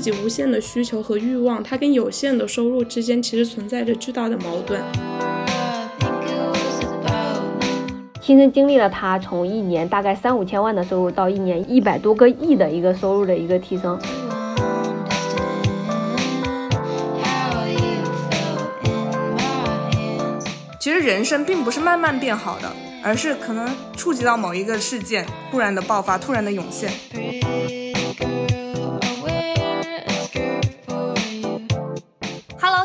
[0.00, 4.80] 自己无限的需求和欲望，它跟有限的收入之间其实存在着巨大的矛盾。
[8.18, 14.00] 亲身经历了他从一年大概三五千万的收入到一年一百多个亿的一个收入的一个提升。
[20.78, 22.72] 其实人生并不是慢慢变好的，
[23.04, 26.90] 而是可能触及到某一个事件，突然的爆发，突然的涌现。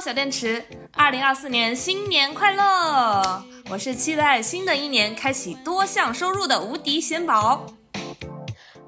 [0.06, 0.62] 小电池，
[0.96, 3.44] 二零二四年新年快乐！
[3.72, 7.66] 我是期待新的一年开启多项收入的无敌贤宝。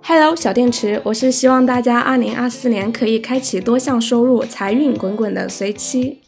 [0.04, 6.22] Hello，小电池，我是希望大家二零二四年可以开启多项收入，财运滚滚的随妻。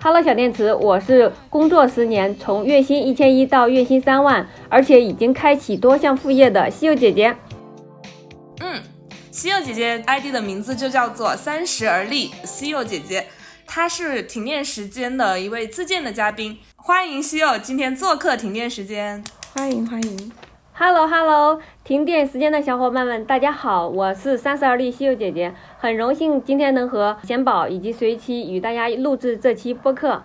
[0.00, 7.36] Hello，小电池，我是工作十年，从月薪一千一到月薪三万，而且已经开启多项副业的西柚姐姐。
[9.32, 13.28] 西柚姐姐 ID 的名字就叫做三十而立，西柚姐姐，
[13.66, 20.30] 她是停电时间的一位自荐的嘉宾，欢迎西柚今天做客停电时间，欢迎欢迎
[20.74, 30.22] ，Hello Hello，停电时间的小伙伴们，大家好，我是三十而立西柚姐姐，很荣幸今天能和贤宝以及随期与大家录制这期播客。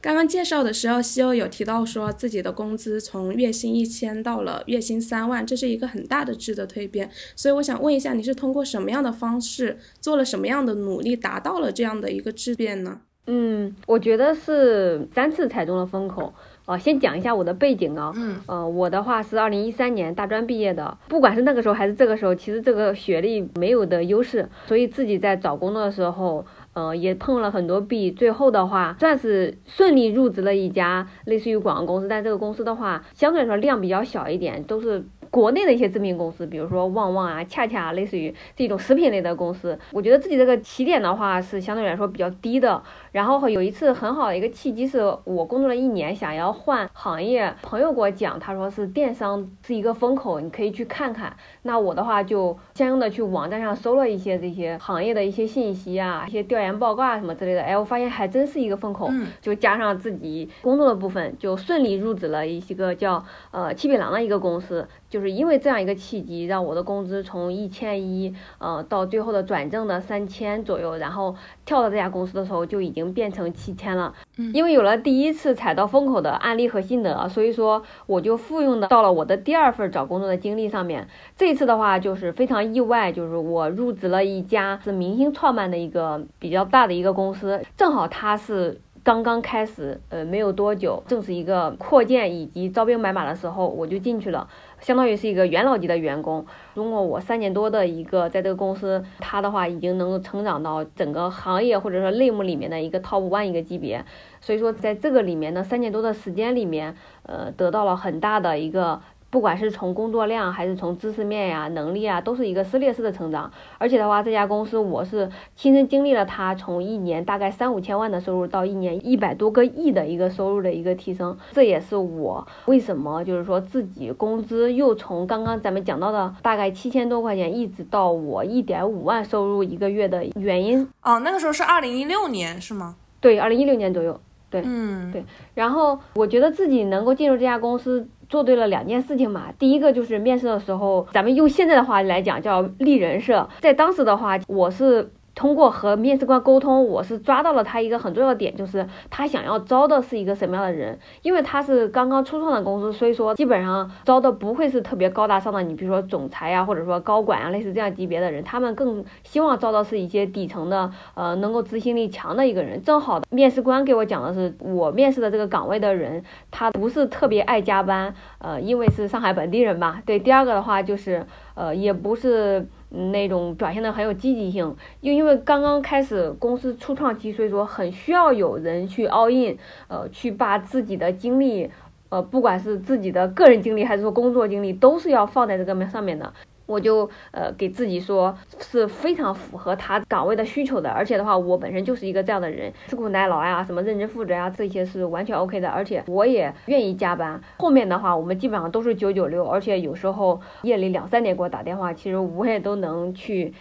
[0.00, 7.10] 刚刚介绍的时候，西欧有提到说自己的工资从月薪一千到了月薪三万，这是一个很大的质的蜕变。
[7.34, 13.00] 所以我想问一下，你是通过什么样的方式，做了什么样的努力，达到了这样的一个质变呢？
[13.26, 16.32] 嗯，我觉得是三次踩中了风口。
[16.64, 18.12] 哦，先讲一下我的背景啊。
[18.14, 18.40] 嗯。
[18.46, 26.46] 呃，我的话是二零一三年大专毕业的，不管是那个时候还是这个时候，其实这个学历没有的优势，所以自己在找工作的时候。
[26.78, 35.04] 嗯，也碰了很多壁，最后的话算是顺利入职了一家类似于广告公司，但这个公司的话相对来说量比较小一点，都是。
[35.30, 42.82] 国内的一些知名公司，比如说旺旺啊、恰恰，啊类似于这种食品类的公司，我觉得自己这个起点的话是相对来说比较低的。
[43.12, 51.34] 然后有一次很好的一个契机，是我工作了一年，想要换行业，朋友给我讲，他说是电商是一个风口，你可以去看看。
[51.62, 57.62] 那我的话就相应的去网站上搜了一些这些行业的一些信息啊、一些调研报告啊什么之类的。
[57.62, 64.86] 哎，我发现还真是一个风口，就加上自己工作的部分，就顺利入职了一些个叫呃七匹狼的一个公司。
[65.08, 71.34] 就是因为这样一个契机，让我的工资从一千一，呃，到最后的转正的三千左右，然后
[71.64, 74.14] 跳到这家公司的时候就已经变成七千了。
[74.36, 81.08] 嗯，因为有了第一次踩到风口的案例和心得，所以说我就复用的到了我的第二份找工作的经历上面。
[81.36, 88.80] 这次的话就是非常意外，就是我入职了一家是明星创办的一个比较大的一个公司，正好它是。
[89.04, 94.46] 刚刚开始，呃，没有多久，正是一个扩建以及招兵买马的时候，我就进去了，
[94.80, 96.44] 相当于是一个元老级的员工。
[96.74, 104.04] 如果我三年多的一个在这个公司，他的话已经能够成长到整个行业或者说类目里面的一个 top one 一个级别。
[104.40, 109.00] 所以说，在这个里面呢，三年多的时间里面，呃，得到了很大的一个。
[109.30, 113.50] 不管是从工作量还是从知识面呀、能力啊，都是一个撕裂式的成长。
[113.76, 121.36] 而且的话，这家公司我是亲身经历了它从一年大概三五千万的收入到一年一百多个亿的一个收入的一个提升。
[121.52, 130.88] 这也是我为什么就是说自己工资又从刚刚咱们讲到的大概七千多块钱，一直到我一点五万收入一个月的原因。
[131.02, 132.96] 哦，那个时候是二零一六年是吗？
[133.20, 134.18] 对，二零一六年左右。
[134.50, 135.22] 对，嗯，对。
[135.54, 138.08] 然后我觉得自己能够进入这家公司。
[138.28, 145.10] 做对了两件事情嘛，第一个就是面试的时候，咱们用现在的话来讲叫立人设，在当时的话，我是。
[145.38, 150.98] 通过和面试官沟通，我是抓到了他一个很重要的点，就是他想要招的是一个什么样的人。
[151.22, 158.42] 因为他是刚刚初创的公司，所以说基本上招的不会是特别高大上的，你比如说总裁呀，或者说高管啊，类似这样级别的人。
[158.42, 162.82] 他们更希望招的是一些底层的，呃，能够执行力强的一个人。
[162.82, 170.02] 正好面试官给我讲的是，我面试的这个岗位的人，他不是特别爱加班，呃，因为是上海本地人吧。
[170.04, 171.24] 对，第二个的话就是，
[171.54, 172.66] 呃，也不是。
[172.90, 179.58] 那种表现的很有积极性，又因为刚刚开始公司初创期，所以说很需要有人去 all in，
[179.88, 181.70] 呃，去把自己的精力，
[182.08, 186.32] 呃，不管是自己的个人经历还是说工作经历，都是要放在这个面上面的。
[186.68, 197.40] 我就呃给自己说是非常符合他岗位的需求的，而且的话，我本身就是一个这样的人，吃苦耐劳呀，什么认真负责呀，这些是完全 OK 的，而且我也愿意加班。
[197.56, 203.54] 后面的话，我们基本上都是九九六，而且有时候夜里两三点给我打电话，其实我也都能去。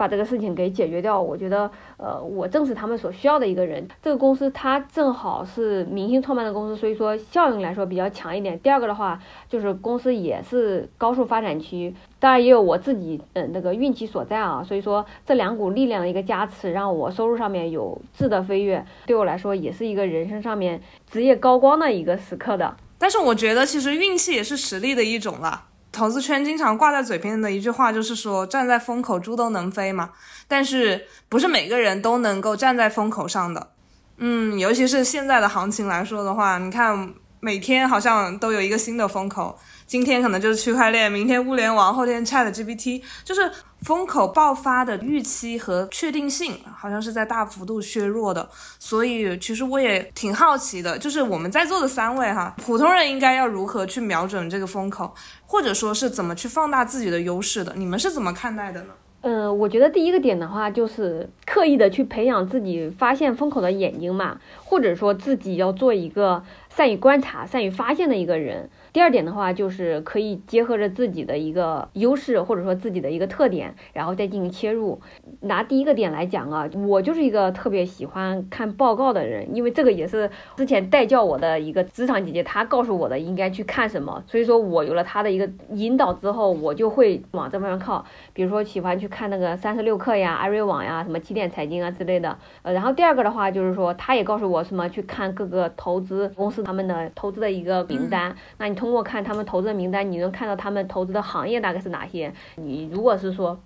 [0.00, 1.20] 把这个事情给解决掉。
[1.20, 3.86] 我觉得，呃，我正是他们所需要的一个人。
[4.02, 8.58] 这个公司它正好是明星创办的公司，所以说效应来说比较强一点。
[8.60, 14.64] 第二个的话，就是公司也是高速发展区，当然也有我自己嗯那个运气所在啊。
[14.66, 20.80] 所以说这两股力量的一个加持，让我收入上面有质的飞跃，对我来说也是一个人生上面
[21.10, 22.74] 职业高光的一个时刻的。
[22.98, 25.64] 但是我觉得其实运气也是实力的一种了。
[25.92, 30.10] 投资圈经常挂在嘴边的一句话就是说，站在风口猪都能飞嘛。
[30.46, 33.70] 但是不是每个人都能够站在风口上的。
[34.18, 39.58] 嗯，尤其是现在的行情来说的话，你看每天好像都有一个新的风口。
[39.90, 43.50] 今天可能就是区块链，明天物联网，后天 Chat GPT，就是
[43.80, 48.48] 风口爆发的预期和确定性好像是在大幅度削弱的。
[48.78, 55.12] 所以其实我也挺好奇的，就是我们在座的三位哈，普通人应该要如何去瞄准这个风口，
[55.44, 57.74] 或者说是怎么去放大自己的优势的？
[57.74, 58.90] 你们是怎么看待的呢？
[59.22, 66.44] 嗯，我觉得第一个点的话，就是刻意的去培养自己发现风口的眼睛嘛，或者说自己要做一个
[66.76, 68.70] 善于观察、善于发现的一个人。
[68.92, 75.00] 第二点的话，就是可以结合着自己的一个优势，或者说自己的一个特点，然后再进行切入。
[75.42, 84.24] 拿第一个点来讲啊，我就是一个特别喜欢看报告的人，因为这个也是之前带教我的一个职场姐姐她告诉我的，应该去看什么。
[84.26, 88.04] 所以说我有了她的一个引导之后，我就会往这方面靠。
[88.32, 92.36] 比如说喜欢去看那个三十六氪呀、艾瑞网呀、什么起点财经啊之类的。
[92.62, 98.34] 呃，然后第二个的话就是说，她也告诉我什么去看各个投资公司他们的投资的一个名单。
[98.58, 98.79] 那你。
[98.80, 102.32] 通过看他们投资的名单，你能看到他们投资的行业大概是哪些。
[102.56, 103.60] 你如果是说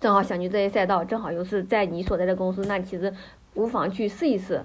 [0.00, 3.14] 正好想去这些赛道，正好又是在你所在的公司，那其实
[3.54, 4.60] 无妨去试一试。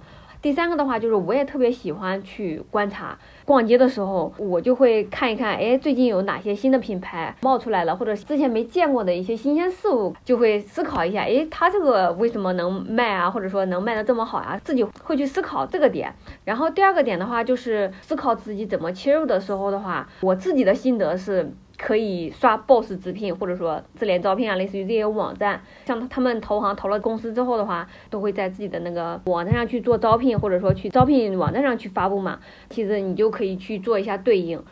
[0.47, 14.57] 第三个的话，就是我也特别喜欢去观察，逛街的时候我就会看一看，哎，最近有哪些新的品牌冒出来了，或者之前没见过的一些新鲜事物，就会思考一下，哎，它这个为什么能卖啊，或者说能卖的这么好呀？
[14.63, 16.15] 自己会去思考这个点。
[16.45, 21.51] 然后第二个点的话，就是思考自己怎么切入的时候的话，我自己的心得是。
[21.77, 32.39] 可以刷 boss 直聘，或者说智联招聘啊，类似于这些网站，像他们投行投了公司之后的话，都会在自己的那个网站上去做招聘，或者说去招聘网站上去发布嘛。
[32.69, 34.63] 其实你就可以去做一下对应，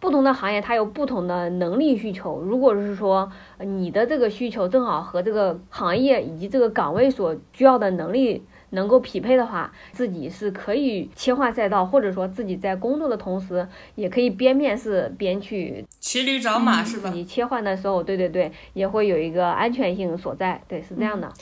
[0.00, 2.40] 不同的行业它有不同的能力需求。
[2.40, 8.42] 如果是说你的这个需求正好和这个行业以及这个岗位所需要的能力。
[8.74, 17.10] 能够匹配的话，自己是可以切换赛道，或者说自己在工作的同时，也可以边面试边去骑驴找马，是吧？
[17.10, 21.32] 你切换的时候，对对对，也会有一个安全性所在，对，是这样的。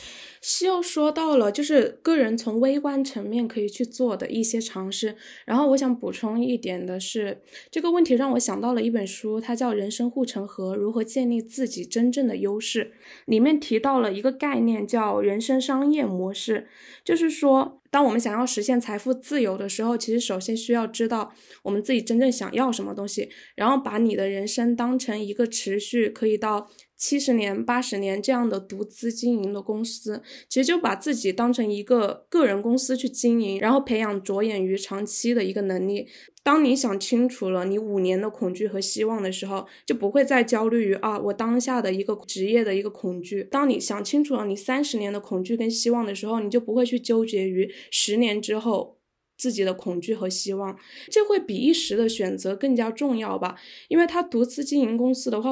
[0.44, 5.14] 西又说到了，就是个人从微观层面可以去做的一些尝试。
[5.46, 7.40] 然后我想补充一点的是，
[7.70, 12.84] 这个问题让我想到了一本书，它叫《人生护城河：如何建立自己真正的优势》。
[13.26, 16.66] 里面提到了一个概念，叫人生商业模式。
[17.04, 26.68] 就是说，当我们想要实现财富自由的时候，其实首先需要知道我们自己真正想要什么东西，然后把你的人生当成一个持续可以到。
[27.04, 36.06] 七十年、八十年这样的独资经营的公司，其实就把自己当成一个个人公司去经营，然后培养着眼于长期的一个能力。
[36.44, 43.42] 当你想清楚了你五年的恐惧和希望的时候，就不会再焦虑于啊我当下的一个职业的一个恐惧。
[43.50, 48.98] 当你想清楚了你三十年的恐惧跟希望的时候，你就不会去纠结于十年之后
[49.36, 50.78] 自己的恐惧和希望，
[51.10, 53.56] 这会比一时的选择更加重要吧？
[53.88, 55.50] 因为他独资经营公司的话。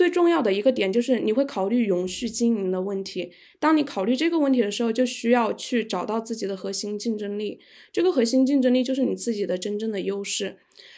[0.00, 3.32] 最重要的一个点就是你会考虑永续经营的问题。
[3.58, 7.60] 当你考虑这个问题的时候，就需要去找到自己的核心竞争力。
[7.92, 10.56] 这个核心竞争力就是你自己的真正的优势。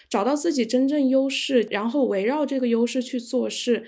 [0.09, 3.83] 找到自己真正优势，然后围绕这个优势去做事，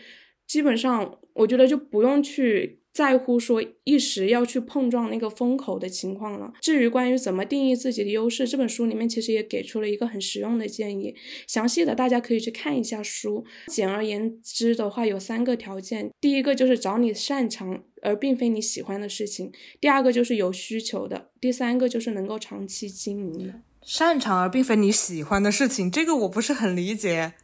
[0.49, 2.81] 基本上我觉得就不用去。
[2.95, 6.53] 在乎说一时要去碰撞那个风口的情况了。
[6.61, 11.15] 至于关于怎么定义自己的优势，这本书里面其实也给出了一个很实用的建议。
[11.49, 13.45] 详细的大家可以去看一下书。
[13.67, 19.49] 简而言之的话，有三个条件：第一个就是找你擅长而并非你喜欢的事情；
[19.81, 23.55] 第二个就是有需求的；第三个就是能够长期经营的。
[23.83, 27.35] 擅长而并非你喜欢的事情，这个我不是很理解。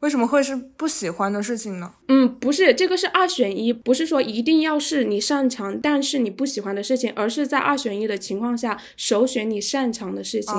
[0.00, 1.92] 为什么会是不喜欢的事情呢？
[2.08, 10.54] 嗯，不是，这个是二选一，不是说一定要是你擅长但是你不喜欢的事情，而是在二选一的情况下首选你擅长的事情。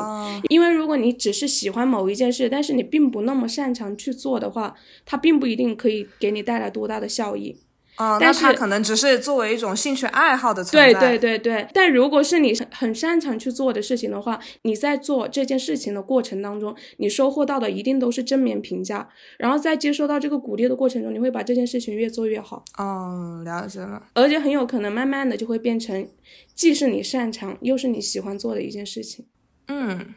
[0.50, 7.58] 因为如果你只是喜欢某一件事，但是你并不那么擅长去做的话，它并不一定可以给你带来多大的效益。
[8.02, 11.00] 哦，但是可能只是作为一种兴趣爱好的存对在。
[11.00, 24.02] 对对对，但如果是你很擅长去做的事情的话，你在做这件事情的过程当中，你收获到的一定都是正面评价，然后在接收到这个鼓励的过程中，你会把这件事情越做越好，哦，了解了。
[24.16, 26.08] 而且很有可能慢慢的就会变成
[26.56, 29.28] 既是你擅长又是你喜欢做的一件事情。
[29.68, 30.16] 嗯，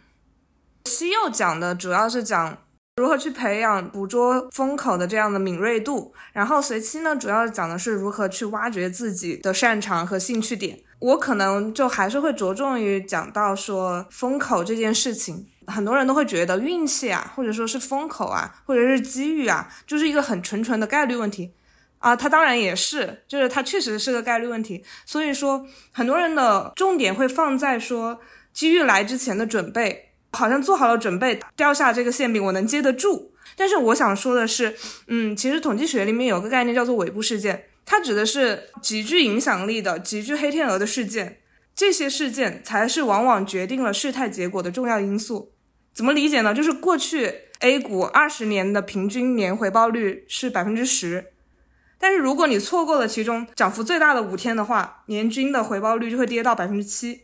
[0.87, 2.64] 西柚讲的主要是讲
[2.97, 10.79] 如何去培养捕捉风口的这样的敏锐度，然后随期呢，主要讲的是如何去挖掘自己的擅长和兴趣点。
[11.01, 21.53] 我可能就还是会着重于讲到说风口这件事情，很多人都会觉得运气啊，或者说是风口啊，或者是机遇啊，就是一个很纯纯的概率问题。
[21.99, 24.85] 啊，它当然也是，就是它确实是个概率问题。
[25.05, 28.21] 所以说，很多人的重点会放在说
[28.53, 33.33] 机遇来之前的准备，好像做好了准备，掉下这个馅饼我能接得住。
[33.57, 34.75] 但是我想说的是，
[35.07, 41.39] 嗯，其实统计学里面有个概念叫做尾部事件，它指的是极具影响力的、极具黑天鹅的事件，
[41.75, 45.53] 这些事件才是往往决定了事态结果的重要因素。
[45.95, 46.53] 怎么理解呢？
[46.53, 51.27] 就是过去 A 股二十年的平均年回报率是百分之十。
[51.97, 57.21] 但是如果你错过了其中涨幅最大的五天的话，年均的回报率就会跌到百分之七。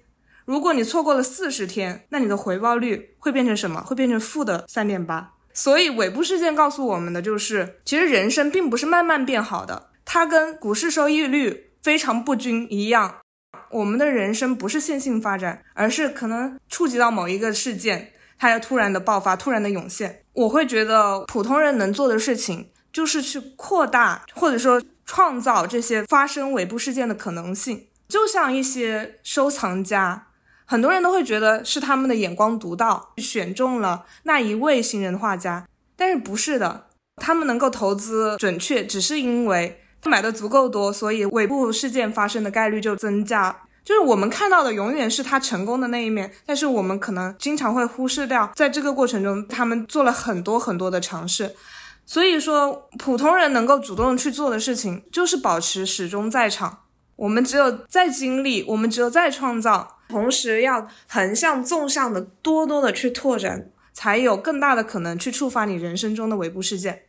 [0.51, 3.81] 如果你错过了四十天，那你的回报率会变成什么？
[3.83, 5.35] 会变成负的三点八。
[5.53, 13.19] 所以尾部事件告诉我们的就是，其实人生并不是慢慢变好的，它跟股市收益率非常不均一样。
[13.71, 20.25] 我们的人生不是线性发展，而是可能触及到某一个事件，它要突然的爆发，突然的涌现。
[20.33, 22.71] 我会觉得普通人能做的事情。
[22.93, 30.27] 就是去扩大或者说创造这些发生尾部事件的可能性，就像一些收藏家，
[30.71, 36.87] 很多人都会觉得是他们的眼光独到，选中了那一位新人画家，但是不是的，
[37.17, 43.65] 他们能够投资准确，只是因为他买的足够多，所以尾部事件发生的概率就增加。
[43.83, 51.57] 就是我们看到的永远是他成功的那一面，但是我们可能经常会忽视掉，在这个过程中，他们做了很多很多的尝试。
[52.07, 56.83] 所以说，普通人能够主动去做的事情，就是保持始终在场。
[57.17, 67.05] 我们只有在经历，我们只有在创造，同时要横向、纵向的多多的去拓展，才有更大的可能去触发你人生中的尾部事件。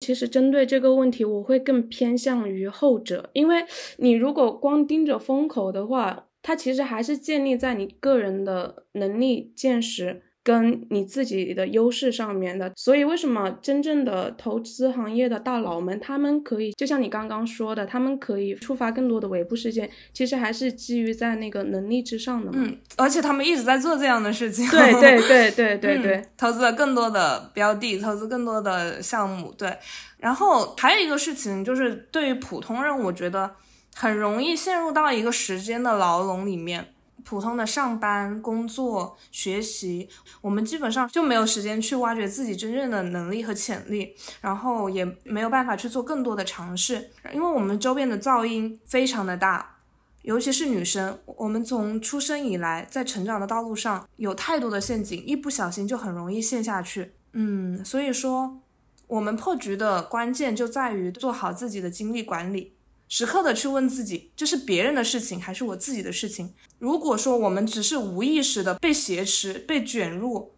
[0.00, 3.64] 其实针对这个问题，我会更偏向于后者，因为
[3.96, 10.22] 你如果光盯着风口的话，它其实还是建立在你个人的能力、见识。
[10.44, 22.58] 跟你自己的优势上面的，所以为什么真正的投资行业的大佬们，他们可以就像你刚刚说的，他们可以触发更多的尾部事件，其实还是基于在那个能力之上的嘛。
[22.60, 24.68] 嗯，而且他们一直在做这样的事情。
[24.68, 29.50] 对 对对对对对、嗯，投资了更多的标的，投资更多的项目。
[29.56, 29.74] 对，
[30.18, 33.50] 然后还有一个事情就是，对于普通人，我觉得
[33.94, 36.88] 很容易陷入到一个时间的牢笼里面。
[37.24, 40.08] 普通的上班、工作、学习，
[40.40, 49.78] 我们基本上就没有时间去挖掘自己真正的能力和潜力，然后也没有办法去做更多的尝试，因为我们周边的噪音非常的大，
[50.22, 57.14] 尤其是女生，我们从出生以来，在成长的道路上有太多的陷阱，一不小心就很容易陷下去。
[57.32, 58.60] 嗯，所以说，
[59.06, 62.73] 我们破局的关键就在于做好自己的精力管理。
[63.16, 66.52] 时刻的去问自己，这是别人的事情还是我自己的事情？
[66.80, 70.50] 如果说我们只是无意识的被挟持、被卷入、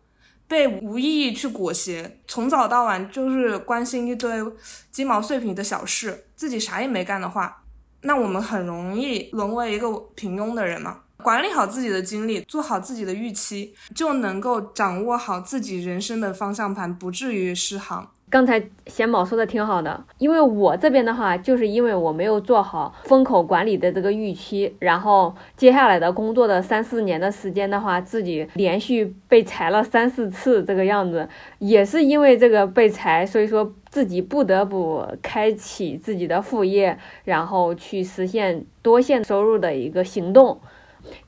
[0.48, 4.42] 被无意义去裹挟，从早到晚就是关心一堆
[4.90, 7.62] 鸡毛碎皮的小事，自己啥也没干的话，
[8.00, 11.00] 那我们很容易沦为一个平庸的人嘛。
[11.18, 18.12] 管理好自己的精力，做好自己的预期，就能够掌握好自己人生的方向盘，不至于失航。
[18.36, 31.26] 刚才贤宝说的挺好的，因为我这边的话，就是因为我没有做好风口管理的这个预期，然后接下来的工作的三四年的时间的话，自己连续被裁了三四次这个样子，
[31.60, 40.60] 也是因为这个被裁，所以说自己不得不开启自己的副业，然后去实现多线收入的一个行动。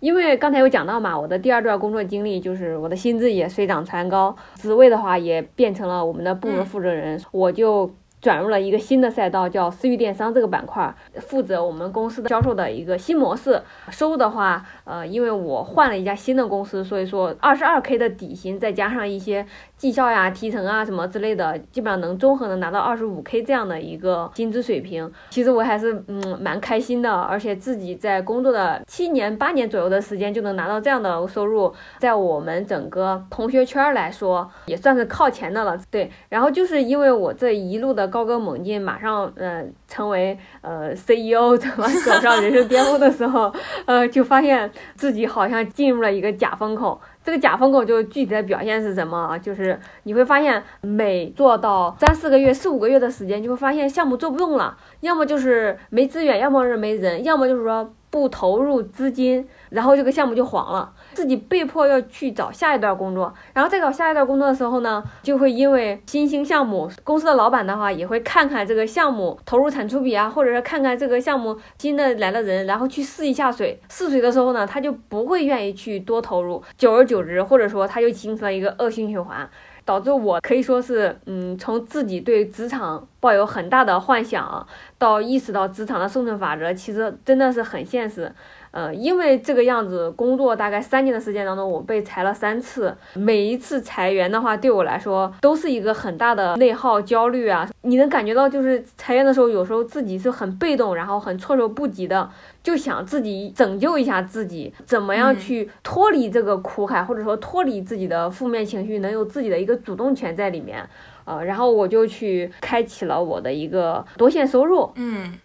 [0.00, 13.62] 因为刚才有讲到嘛，我的第二段工作经历就是我的薪资也水涨船高，职位的话也变成了我们的部门负责人，我就转入了一个新的赛道，叫私域电商这个板块，负责我们公司的销售的一个新模式。
[13.90, 19.46] 收入的话，呃，因为我换了一家新的公司，所以说二十二 K 的底薪，再加上一些
[19.78, 25.10] 绩效呀、提成啊什么之类的，基本上能综合能拿到二十五 K 这样的一个薪资水平。
[25.30, 35.78] 其实我还是嗯蛮开心的，而且自己在工作的七年八年左右的时间就能拿到这样的收入，在我们整个同学圈来说也算是靠前的了。
[35.90, 43.52] 对，然后就是因为我这一路的高歌猛进，马上呃成为呃 CEO，怎么走上人生巅峰的时候，
[43.86, 47.00] 呃，就发现自己好像进入了一个假风口。
[47.28, 49.38] 这个假风口就具体的表现是什么？
[49.40, 60.90] 就是你会发现，每做到三四个月、四五个月的时间，就会发现项目做不动了，要么就是没资源，要么是没人，要么就是说不投入资金，然后这个项目就黄了。
[61.18, 73.80] 自己被迫要去找下一段工作，然后再找下一段工作的时候呢，就会因为新兴项目，公司的老板的话也会看看这个项目投入产出比啊，或者是看看这个项目新的来的人，然后去试一下水。
[73.90, 79.50] 试水的时候呢，他就不会愿意去多投入，久而久之，或者说他就形成了一个恶性循环，
[79.84, 84.64] 导致我可以说是，嗯，从自己对职场抱有很大的幻想，
[84.98, 88.32] 到意识到职场的生存法则，其实真的是很现实。
[88.70, 92.94] 呃，因为这个样子工作大概三年的时间当中，我被裁了三次。
[93.14, 97.68] 每一次裁员的话，对我来说都是一个很大的内耗、焦虑啊。
[97.82, 102.28] 你能感觉到，就是裁员的时候，有时候自己是很被动，然后很措手不及的，
[102.62, 110.86] 就想自己拯救一下自己，怎么样去脱离这个苦海，或者说脱离自己的负面情绪，能有自己的一个主动权在里面。
[111.24, 114.90] 呃，然后我就去开启了我的一个多线收入。
[114.94, 115.38] 嗯。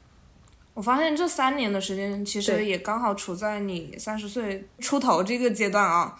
[0.73, 6.15] 我发现这三年的时间，其实也刚好处在你三十岁出头这个阶段啊，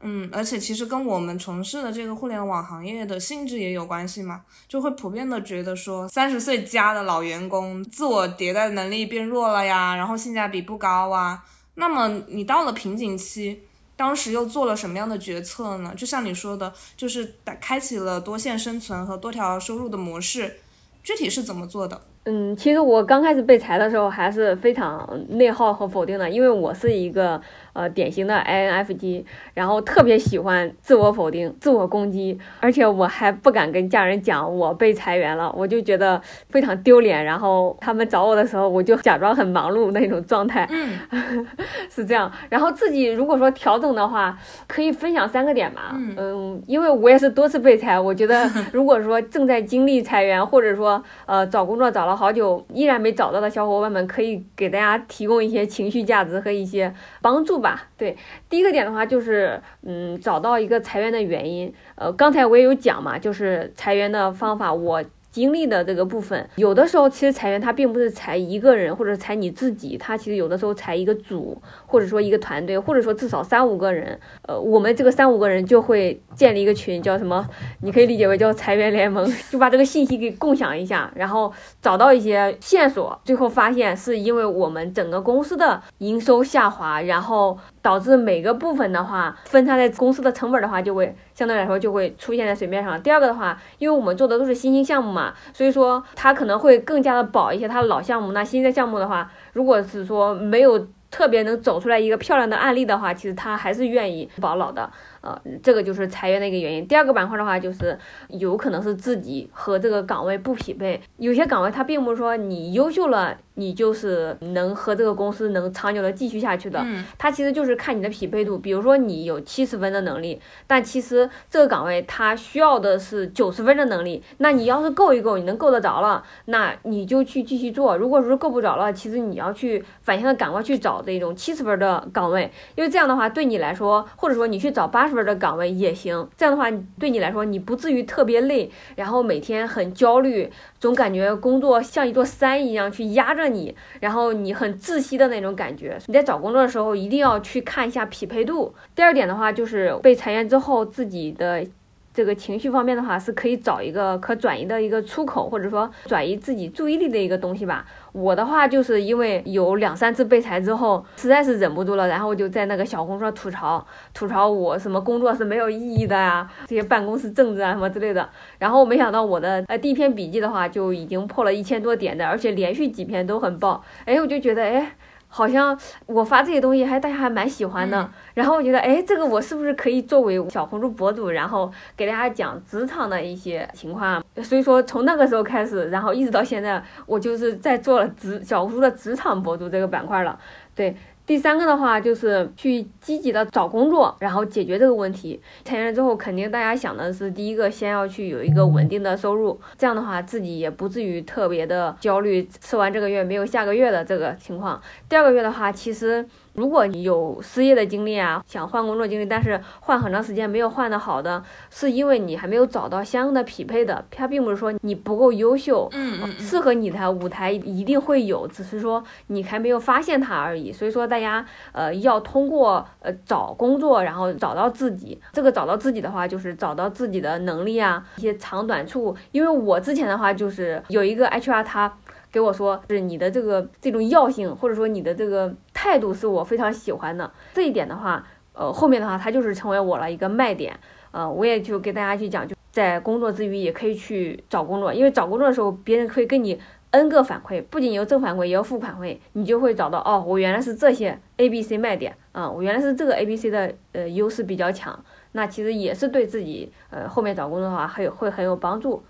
[0.00, 11.44] 嗯，而且其实跟我们从事的这个互联网行业的性质也有关系嘛，就会普遍的觉得说，三十岁加的老员工自我迭代能力变弱了呀，然后性价比不高啊。
[11.74, 13.62] 那么你到了瓶颈期，
[13.94, 15.92] 当时又做了什么样的决策呢？
[15.94, 20.60] 就像你说的，就是打开启了多线生存和多条收入的模式，
[21.02, 22.07] 具体是怎么做的？
[22.24, 27.40] 嗯，其实我刚开始被裁的时候还是非常内耗和否定的，因为我是一个。
[27.78, 29.22] 呃，典型的 INFJ，
[29.54, 36.20] 然后特别喜欢自我否定、自我攻击，而且我还不敢跟家人讲我被裁员了，我就觉得
[36.50, 37.24] 非常丢脸。
[37.24, 41.46] 然后他们找我的时候，我就假装很忙碌那种状态，嗯，
[41.88, 42.28] 是这样。
[42.48, 45.94] 然后自己如果说调整的话，可以分享三个点吧。
[45.94, 56.92] 嗯，因为我也是多次被裁，我觉得 如果说正在经历裁员，或者说呃找工作找了好久依然没找到的小伙伴们，可以给大家提供一些情绪价值和一些
[57.22, 57.67] 帮助吧。
[57.96, 58.16] 对，
[58.48, 61.74] 第一个点的话就是，嗯，找到一个裁员的原因。
[61.96, 65.04] 呃，刚才我也有讲嘛，就是裁员的方法，我。
[65.38, 74.18] 经历的这个部分，有的时候其实裁员它并不是裁一个人或者裁你自己，它其实有的时候裁一个组，或者说一个团队，或者说至少三五个人。
[74.42, 77.48] 呃，我们这个三五个人就会建立一个群，叫什么？
[77.82, 91.14] 你可以理解为叫裁员联盟， 就把这个信息给共享一下，然后找到一些线索，最后发现是因为我们整个公司的营收下滑，然后导致每个部分的话分摊在公司的成本的话就会。
[91.34, 93.00] 相对来说就会出现在水面上。
[93.00, 98.32] 第二个的话，因为我们做的都是新兴项目嘛，所以说它可能会更加的保一些它的老项目。
[98.32, 104.90] 那新的项目的话，如果是说没有特别能走出来一个漂亮的案例的话，其实它还是愿意保老的。
[105.20, 106.84] 呃，这个就是裁员的一个原因。
[106.88, 107.96] 第二个板块的话，就是
[108.30, 111.00] 有可能是自己和这个岗位不匹配。
[111.18, 116.80] 有些岗位它并不是说你优秀了，你就是能和这个公司能长久的继续下去的。
[116.82, 118.56] 嗯，它其实就是看你的匹配度。
[118.56, 124.22] 比如说你有七十分的能力，但其实这个岗位它需要的是九十分的能力。
[124.38, 127.94] 那你要是够一够，你能够得着了，那你就去继续做。
[127.98, 135.18] 如果说够不着了，其实你要去反向的赶快去找这种七十分的岗位，因为这样的话对你来说，或者说你去找八十。
[135.18, 145.98] 分的岗位也行，这样的话对你来说，你不至于特别累，然后每天很焦虑，总感觉工作像一座山一样去压着你，然后你很窒息的那种感觉。
[146.06, 148.74] 你在找工作的时候，一定要去看一下匹配度。
[148.94, 151.66] 第二点的话，就是被裁员之后自己的。
[152.14, 157.86] 这个情绪方面的话，是可以找一个可转移的一个出口，或者说转移自己注意力的一个东西吧。
[158.18, 168.28] 我的话就是因为有两三次被裁之后，实在是忍不住了，然后就在那个小红书上吐槽，吐槽我什么工作是没有意义的呀，这些办公室政治啊什么之类的。
[168.58, 173.84] 然后没想到我的呃第一篇笔记的话就已经破了一千多点的，而且连续几篇都很爆。
[174.04, 174.96] 哎，我就觉得哎。
[175.28, 184.24] 好像我发这些东西还大家还蛮喜欢的，然后我觉得，哎，这个我是不是可以作为小红书博主，然后给大家讲职场的一些情况？
[184.42, 190.38] 所以说从那个时候开始，然后一直到现在，我就是在做了职小红书的职场博主这个板块了，
[190.74, 190.96] 对。
[191.28, 195.38] 第三个的话就是去积极的找工作，然后解决这个问题。
[195.62, 204.80] 裁员之后，肯定大家想的是第一个先要去有一个稳定的收入，这样的话自己也不至于特别的焦虑，吃完这个月没有下个月的这个情况。
[205.06, 206.26] 第二个月的话，其实。
[206.58, 211.40] 如果你有失业的经历啊，想换工作经历，但是换很长时间没有换的好的，
[211.70, 220.72] 是因为你还没有找到相应的匹配的，它并不是说你不够优秀，嗯嗯，适合你的舞台一定会有，只是说你还没有发现它而已。
[220.72, 225.16] 所以说大家呃要通过呃找工作，然后找到自己。
[225.32, 229.16] 这个找到自己的话，就是找到自己的能力啊，一些长短处。
[229.30, 231.96] 因为我之前的话就是有一个 HR 他。
[232.30, 237.30] 给我说，是你的这个这种药性，或者说你的这个态度，是我非常喜欢的。
[237.54, 240.78] 这一点的话，呃，后面的话，它就是成为我了一个卖点。
[241.10, 246.60] 呃，我也就给大家去讲，就在工作之余也可以去找工作，因为找工作的时候，别人可以给你
[246.90, 259.02] N 个反馈，不仅有正反馈，也有负反馈，你就会找到哦，我原来是这些 A、B、C 卖点，啊，我原来是这个 A、B、C 的呃优势比较强，那其实也是对自己呃后面找工作的话，还有会很有帮助。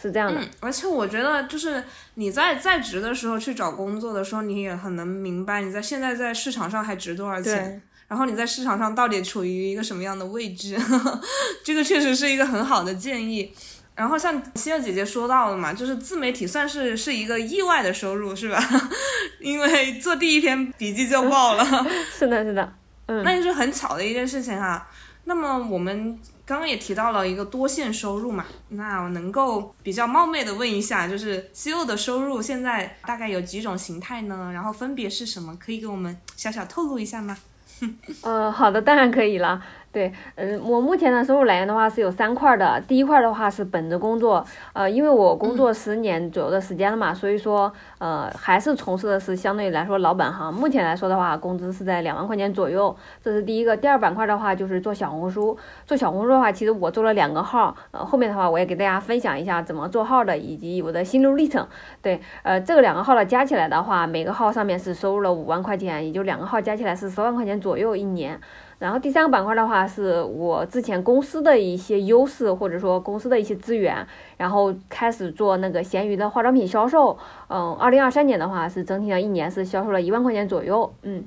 [0.00, 1.82] 是这样的，嗯而且我觉得就是
[2.14, 10.78] 你在在职的时候去找工作的时候，你也很能明白你在现在在市场上还值多少钱，然后你在市场上到底处于一个什么样的位置，
[11.64, 13.52] 这个确实是一个很好的建议。
[13.94, 18.58] 然后像希尔姐姐说到的嘛，就是自媒体算是是一个意外的收入，是吧？
[19.38, 21.64] 因为做第一篇笔记就爆了，
[22.18, 22.72] 是的，是的，
[23.06, 24.88] 嗯，那就是很巧的一件事情哈。
[25.24, 26.18] 那么我们。
[26.52, 34.50] 刚刚也提到了一个多线收入嘛，那我能够比较冒昧的问一下，就是西柚的收入现在大概有几种形态呢？
[34.52, 35.56] 然后分别是什么？
[35.56, 37.34] 可以给我们小小透露一下吗？
[38.20, 39.64] 呃，好的，当然可以了。
[39.92, 42.80] 对，嗯，我目前的收入来源的话是有三块的。
[42.88, 50.52] 第一块的话是本职工作，呃，因为我工作十年左右的时间了嘛，所以说，呃，还是从事的是相对来说老本行。
[50.52, 53.76] 目前来说的话，工资是在两万块钱左右，这是第一个。
[53.76, 61.68] 第二板块的话就是做小红书，做小红书的话，其实我做了两个号，呃，后面的话我也给大家分享一下怎么做号的，以及我的心路历程。
[62.00, 68.40] 对，呃，这个两个号的加起来的话，每个号上面是收入了五万块钱，也就两个号加起来是十万块钱左右一年。
[68.82, 74.04] 然后第三个板块的话，是我之前公司的一些优势，或者说公司的一些资源，
[74.36, 77.16] 然后开始做那个闲鱼的化妆品销售。
[77.48, 80.92] 嗯，二零二三年的话，是整体上一年是销售了一万块钱左右。
[81.02, 81.24] 嗯，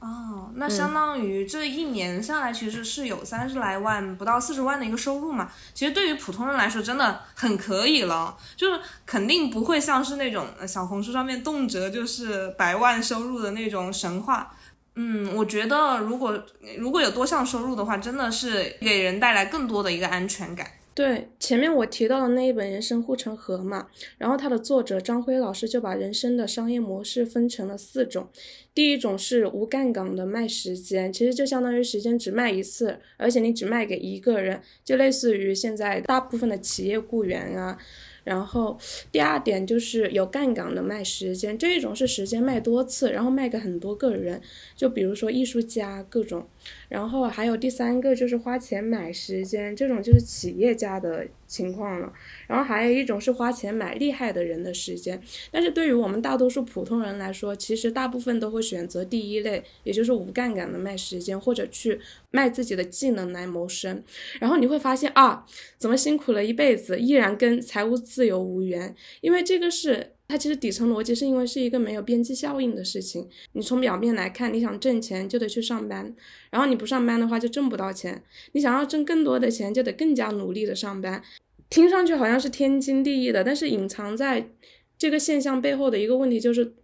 [0.00, 5.46] 哦，那相当于这一年下来，其实是有三十来万，不到四十万的一个收入嘛。
[5.74, 14.50] 其实对于普通人来说，真的很可以了，就是肯定不会像是那种小红书上面动辄就是百万收入的那种神话。
[15.00, 16.44] 嗯，我觉得如果
[16.76, 20.66] 如果有多项收入的话，真的是给人带来更多的一个安全感。
[20.92, 23.86] 对，前面我提到的那一本《人生护城河》嘛，
[24.18, 28.28] 然后它的作者张辉老师就把人生的商业模式分成了四种。
[28.74, 37.78] 第一种是无杠杆的卖时间，其实就相当于时间只卖一次，而且你只卖给一个人，就类似于现在大部分的企业雇员啊。
[38.24, 38.78] 然后
[39.10, 44.40] 第二点就是有杠杆的卖时间，这一种是时间卖多次，然后卖给很多个人，
[44.76, 46.46] 就比如说艺术家各种。
[46.88, 52.12] 然后还有第三个就是花钱买时间，这种就是企业家的情况了。
[52.46, 62.00] 然后还有一种是花钱买厉害的人的时间，但是对于我们大多数普通人来说，其实大部分都会选择第一类，也就是无杠杆的卖时间，或者去
[62.30, 64.02] 卖自己的技能来谋生。
[64.40, 65.44] 然后你会发现啊，
[65.76, 70.12] 怎么辛苦了一辈子，依然跟财务自由无缘，因为这个是。
[70.28, 73.26] 它其实底层逻辑是因为是一个没有边际效应的事情。
[73.52, 76.14] 你从表面来看，你想挣钱就得去上班，
[76.50, 78.22] 然后你不上班的话就挣不到钱。
[78.52, 81.22] 你想要挣更多的钱，就得更加努力的上班。
[81.70, 84.50] 听上去好像是天经地义的，但是隐藏在
[84.96, 86.74] 这个现象背后的一个问题就是。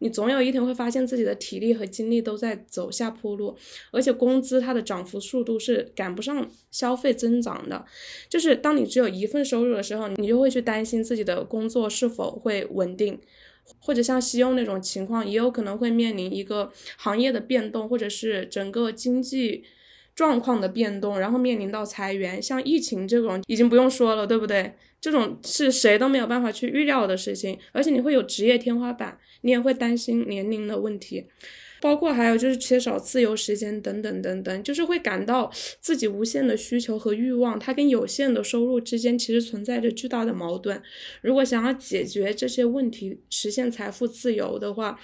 [0.00, 3.56] 你总有一天会发现自己的体力和精力都在走下坡路，
[3.90, 7.84] 而且工资它的涨幅速度是赶不上消费增长的。
[8.28, 13.20] 就是当你只有一份收入的时候，你就会去担心自己的工作是否会稳定，
[13.78, 19.64] 或者像西欧那种情况，也有可能会面临一个行业的变动，或者是整个经济
[20.20, 22.42] 状况的变动，然后面临到裁员。
[22.42, 24.74] 像疫情这种已经不用说了，对不对？
[25.00, 29.18] 这种是谁都没有办法去预料的事情，而且你会有职业天花板。
[29.40, 31.24] 你也会担心年龄的问题，
[31.80, 40.82] 包括还有就是缺少自由时间等等等等，就是会感到自己无限的需求和欲望，它跟有限的收入之间其实存在着巨大的矛盾。
[41.22, 45.00] 如果想要解决这些问题，实现财富自由的话，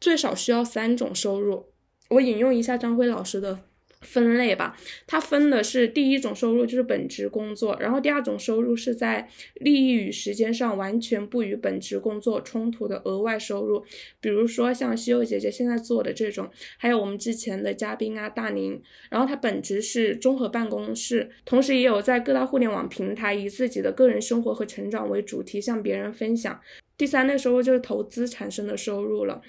[0.00, 1.66] 最少需要三种收入。
[2.08, 3.60] 我引用一下张辉老师的。
[4.04, 13.84] 分类吧，它分的是第一种收入就是本职工作，然后第二种收入是在利益与时间上完全不与本职工作冲突的额外收入，
[14.20, 26.60] 比如说像西柚姐姐现在做的这种，还有我们之前的嘉宾啊大宁，然后他本职是综合办公室，同时也有在各大互联网平台以自己的个人生活和成长为主题向别人分享。
[26.96, 29.42] 第三类收入就是投资产生的收入了。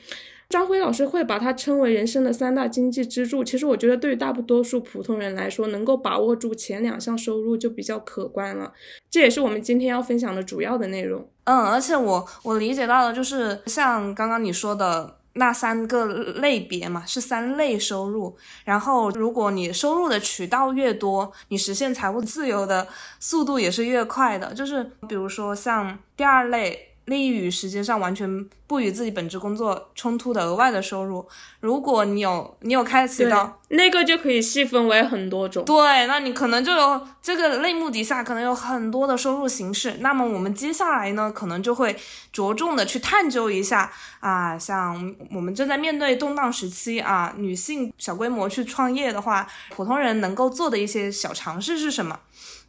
[0.47, 3.43] 张辉老师会把它称为人生的三大经济支柱。
[3.43, 8.71] 其实我觉得，对于大多数普通人来说，能够把握住前两项收入就比较可观了。
[9.09, 11.27] 这也是我们今天要分享的主要的内容。
[11.45, 18.35] 嗯，而且我我理解到的就是像刚刚你说的那三个类别嘛，是三类收入。
[18.63, 22.87] 然后，如果你收入的渠道越多，你实现财务自由的
[23.19, 24.53] 速度也是越快的。
[24.53, 26.91] 就是比如说像第二类。
[27.05, 31.27] 利益与时间上完全不与自己本职工作冲突的额外的收入，
[31.59, 35.63] 如果你有你有开启到那个，就可以细分为很多种。
[35.65, 39.97] 对，那你可能就有这个类目底下可能有很多的收入形式。
[39.99, 41.95] 那么我们接下来呢，可能就会
[42.33, 52.19] 着重的去探究一下啊，像我们正在面对动荡时期啊，女性小规模去创业的话，普通人能够做的一些小尝试是什么？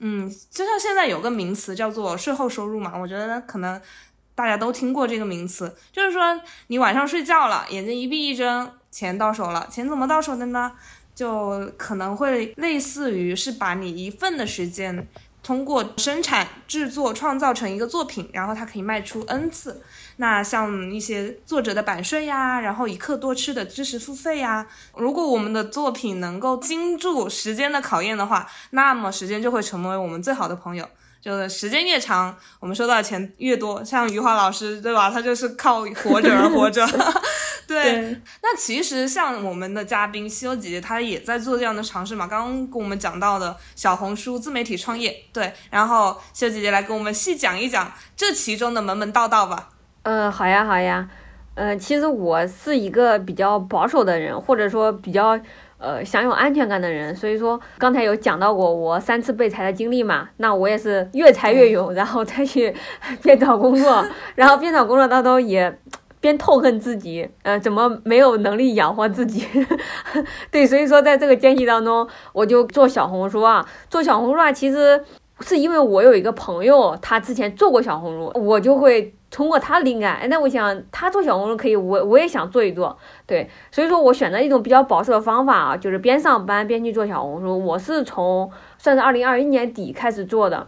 [0.00, 3.80] 嗯，就像现在有个名词叫做税后收入嘛，我觉得可能。
[4.36, 9.66] 大家都听过这个名词，就是说你晚上睡觉了，眼睛一闭一睁，钱到手了。
[9.68, 10.70] 钱怎么到手的呢？
[11.14, 15.08] 就可能会类似于是把你一份的时间，
[15.42, 19.80] 通过生产、制作、创造成一个作品，然后它可以卖出 n 次。
[20.18, 30.86] 那像一些作者的版税呀，然后一刻多吃的知识付费呀，如果我们的作品能够经住时间的考验的话，那么时间就会成为我们最好的朋友。
[31.26, 33.82] 就是时间越长，我们收到的钱越多。
[33.84, 35.10] 像余华老师，对吧？
[35.10, 36.86] 他就是靠活着而活着。
[37.66, 38.16] 对。
[38.40, 42.28] 那其实像我们的嘉宾西欧姐姐，她也在做这样的尝试嘛。
[42.28, 45.52] 刚刚跟我们讲到的小红书自媒体创业，对。
[45.68, 49.70] 然后西欧姐姐来跟我们细讲一讲这其中的门门道道吧。
[50.04, 51.08] 嗯，好呀，好呀。
[51.56, 55.36] 嗯，其实我是一个比较保守的人，或者说比较。
[55.78, 62.74] 呃，享有安全感的人，所以说刚才有讲到过我三次被裁的经历嘛，那我也是越裁越勇， 然后再去
[63.22, 65.78] 边找工作， 然后边找工作当中也
[66.20, 69.46] 边痛恨自己，呃，怎么没有能力养活自己？
[70.50, 75.04] 对，所以说在这个间隙当中，我就做小红书啊，做小红书啊，其实
[75.40, 79.12] 是因为我有一个朋友，他之前做过小红书，我就会。
[79.36, 82.96] 通过他灵感，哎，那我想他做小红书可以，我我也想做一做，
[83.26, 87.62] 对，所以说我选择一种比较保守的方法啊，就是边上班边去做小红书。
[87.62, 90.66] 我是从算是二零二一年底开始做的。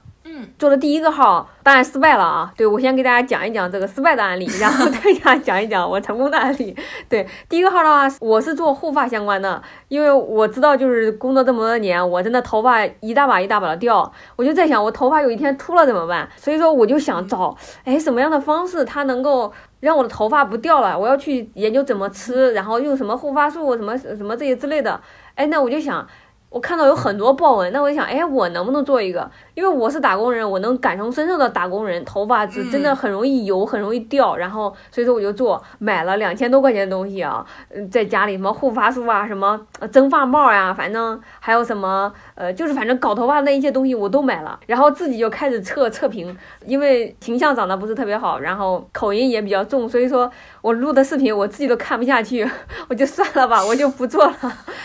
[0.59, 2.53] 做的第一个号当然失败了啊！
[2.57, 6.75] 对我先给大家讲一讲这个失败的案例， 然后再给大家讲一讲我成功的案例。
[7.09, 16.29] 对，第一个号的话，我是做护发相关的，因为我知道就是工作这么多年，我真的头发一大把一大把的掉，我就在想我头发有一天秃了怎么办？
[16.37, 20.99] 所以说我就想找，哎，什么样的方式它能够让我的头发不掉了？
[20.99, 25.01] 我要去研究怎么吃，然后用什么护发素，什么什么这些之类的。
[25.35, 26.07] 哎，那我就想。
[26.51, 29.31] 我看到有很多豹纹，那我就想，哎，我能不能做一个？
[29.59, 34.37] 因为我是打工人，我能感同身受的打工人，头发是真的很容易油，很容易掉。
[34.37, 37.45] 然后，所以说我就做，买了两千多块钱的东西啊，
[37.75, 44.61] 嗯，在家里什么护发素啊，什么蒸发帽呀，反正还有什么，呃，就是反正搞头发那一些东西我都买了。
[44.67, 50.31] 然后自己就开始测测评，因为形象长得不是特别好，然后口音也比较重，所以说
[50.63, 52.49] 我录的视频我自己都看不下去，
[52.89, 54.35] 我就算了吧，我就不做了。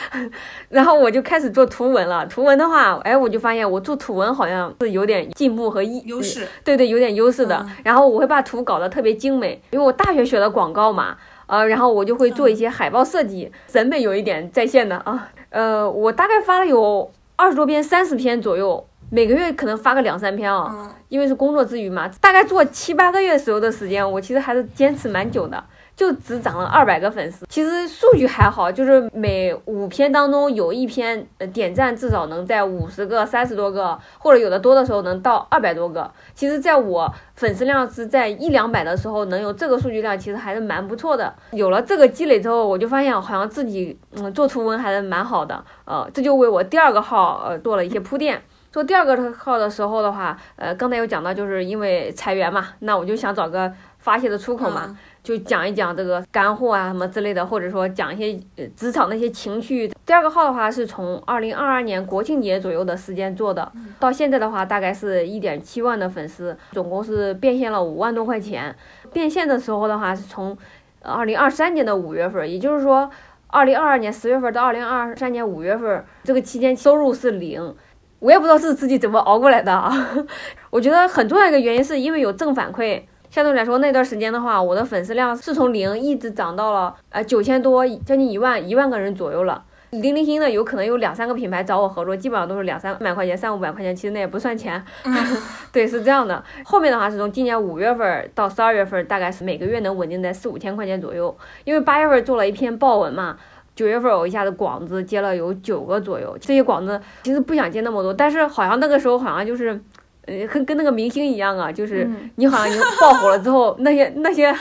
[0.70, 1.44] 然后我就开始。
[1.54, 7.66] 做图文了，图文的话，哎，我就发现我做图文好像是有点进步和优势，对对，有点优势的。
[7.84, 15.30] 然后我会把图搞得特别精美，因为我大学学的广告嘛，呃，然后我就会做一些海报设计，审美有一点在线的啊。
[15.50, 25.64] 呃，我大概发了有二十多篇，三十篇左右，每个月可能发个两三篇啊，因为是工作之余嘛，大概做七八个月时候的时间，我其实还是坚持蛮久的。
[25.96, 36.12] 就只涨了二百个粉丝，其实数据还好，就是每五篇当中有一篇呃点赞至少能在五十个、三十多个，或者有的多的时候能到二百多个。
[36.34, 41.32] 其实，在我粉丝量是在一两百的时候，能有这个数据量，其实还是蛮不错的。
[41.52, 48.42] 有了这个积累之后，我就发现好像自己嗯做图文还是蛮好的，呃，这就为我第二个号呃做了一些铺垫。
[48.72, 54.98] 做第二个号的时候的话，呃，刚才有讲到，就是因为裁员嘛，那我就想找个发泄的出口嘛。
[55.24, 59.90] 就讲一讲这个干货啊什么之类的，或者说讲一些职场那些情绪。
[60.06, 68.76] 第二个号的话是从二零二二年国庆节左右的时间做的，到现在的话大概是一点七万的粉丝，总共是变现了五万多块钱。
[69.14, 70.58] 变现的时候的话是从
[71.02, 73.10] 二零二三年的五月份，也就是说
[73.48, 77.74] 二零二二年十月份到二零二三年五月份这个期间收入是零，
[78.20, 79.90] 我也不知道是自己怎么熬过来的啊。
[80.70, 83.04] 我觉得很重要一个原因是因为有正反馈。
[83.34, 89.64] 相对来说，那段时间的话，我的粉丝量是从零一直涨到了呃九千多，将近一万一万个人左右了。
[89.90, 94.80] 零零星的有可能有两三个品牌找我合作，基本上都是两三百块钱、三五百块钱，其实那也不算钱。
[95.74, 96.44] 对，是这样的。
[96.64, 101.36] 后面的话是从今年五月份到十二月份，大概是每个月能稳定在四五千块钱左右。
[101.64, 103.36] 因为八月份做了一篇报文嘛，
[103.76, 106.38] 九月份我一下子广子接了有九个左右。
[106.40, 109.80] 这些广子其实不想接那么多，但是好像那个时候好像就是，
[110.26, 114.54] 呃，跟跟那个明星一样啊，就是你好像已经爆火了之后，那些那些。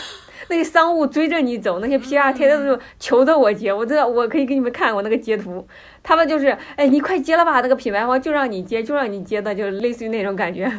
[0.48, 5.66] 那些商务追着你走，那些 PR 天天都求着我接，我知道我可以给你们看我那个截图，
[6.02, 10.70] 他们就是，哎，你快接了吧，那个品牌方就让你接，就让你接的，就是类似于那种感觉。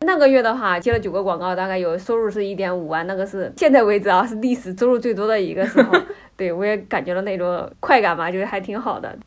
[0.00, 5.98] 那个月的话，接了九个广告，大概有收入是一点五万，那个是现在为止啊，是历史收入最多的一个时候。
[6.36, 9.18] 对我也感觉到那种快感嘛，就是还挺好的。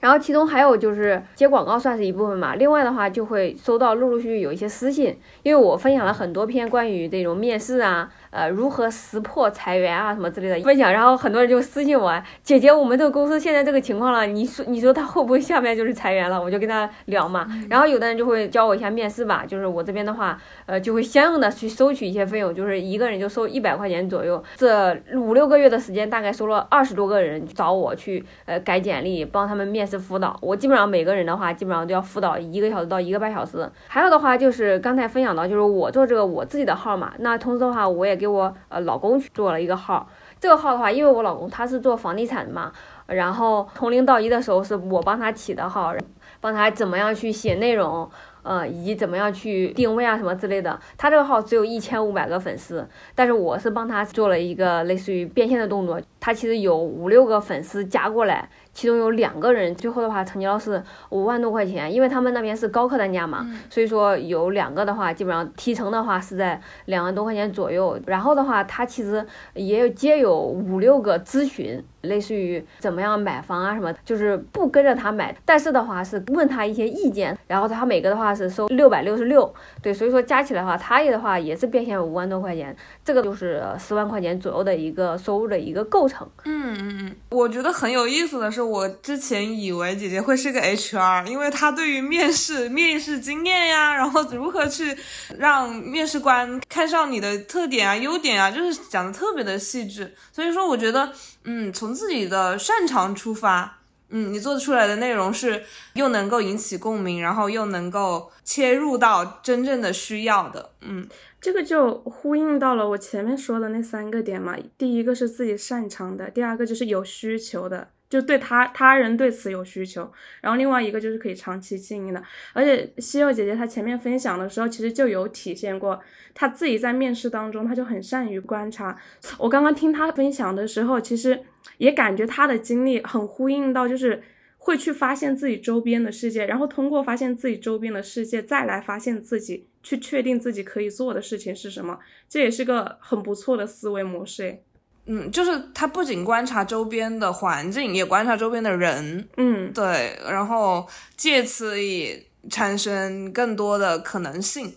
[0.00, 8.08] 然后其中还有就是接广告算是一部分嘛，另外的话就会收到陆陆续续有一些私信，因为我分享了很多篇关于这种面试啊。
[8.30, 12.12] 呃，如何识破裁员啊，什么之类的分享，然后很多人就私信我，
[12.42, 16.40] 姐姐，我们这个公司现在这个情况了，你说，你说他会不会下面就是裁员了？
[16.40, 33.68] 我就跟他聊嘛，然后有的人就会教我一下面试吧，就是我这边的话，呃，就会相应的去收取一些费用，就是一个人就收一百块钱左右，这五六个月的时间，大概收了二十多个人找我去，呃，改简历，帮他们面试辅导，我基本上每个人的话，基本上都要辅导一个小时到一个半小时。
[33.86, 40.06] 还有的话就是刚才分享到，就是我做这个我自己的号嘛，那同时的话，我也给我呃老公去做了一个号，
[40.40, 42.72] 这个号的话，因为我老公他是做房地产的嘛，
[43.06, 45.94] 然后从零到一的时候是我帮他起的号，
[46.40, 48.10] 帮他怎么样去写内容，
[48.42, 50.78] 呃，以及怎么样去定位啊什么之类的。
[50.96, 58.48] 他这个号只有一千五百个粉丝，但是我是帮他做了一个类似于变现的动作，他其实有五六个粉丝加过来。
[58.78, 67.98] 其中有两个人，最后的话成交是五万多块钱，因为他们那边是高客单价嘛，所以说有两个的话，基本上提成的话是在两万多块钱左右。
[68.06, 71.82] 然后的话，他其实也有接有五六个咨询。
[72.02, 86.26] 类似于怎么样买房啊什么，就是不跟着他买，但是的话是问他一些意见，然后他每个的话是收六百六十六，对，所以说加起来的话，他也的话也是变现五万多块钱，这个就是十万块钱左右的一个收入的一个构成。
[86.44, 94.96] 嗯嗯嗯，我觉得很有意思的是，我之前以为姐姐会是个 HR，因为她对于面试、面试经验呀，然后如何去
[95.38, 101.12] 让面试官看上你的特点啊、优点啊，就是讲的特别的细致，所以说我觉得。
[101.50, 103.78] 嗯，从自己的擅长出发，
[104.10, 111.08] 嗯，你做出来的内容是又能够引起共鸣，然后又能够切入到真正的需要的，嗯，
[111.40, 114.58] 这个就呼应到了我前面说的那三个点嘛。
[114.76, 117.88] 第一个是自己擅长的，第二个就是有需求的。
[118.08, 122.22] 就对他他人对此有需求，然后另外一个就是可以长期经营的，
[122.54, 126.00] 而且西柚姐姐她前面分享的时候，其实就有体现过，
[126.32, 128.98] 她自己在面试当中，她就很善于观察。
[129.38, 131.38] 我刚刚听她分享的时候，其实
[131.76, 134.22] 也感觉她的经历很呼应到，就是
[134.56, 144.64] 会去发现自己周边的世界，然后通过发现自己周边的世界，再来发现自己，去确定自己可以做的事情是什么，这也是个很不错的思维模式诶。
[145.10, 154.74] 嗯，就是他不仅观察周边的环境，也观察周边的人，嗯，对，然后借此以产生更多的可能性。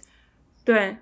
[0.63, 0.95] 对，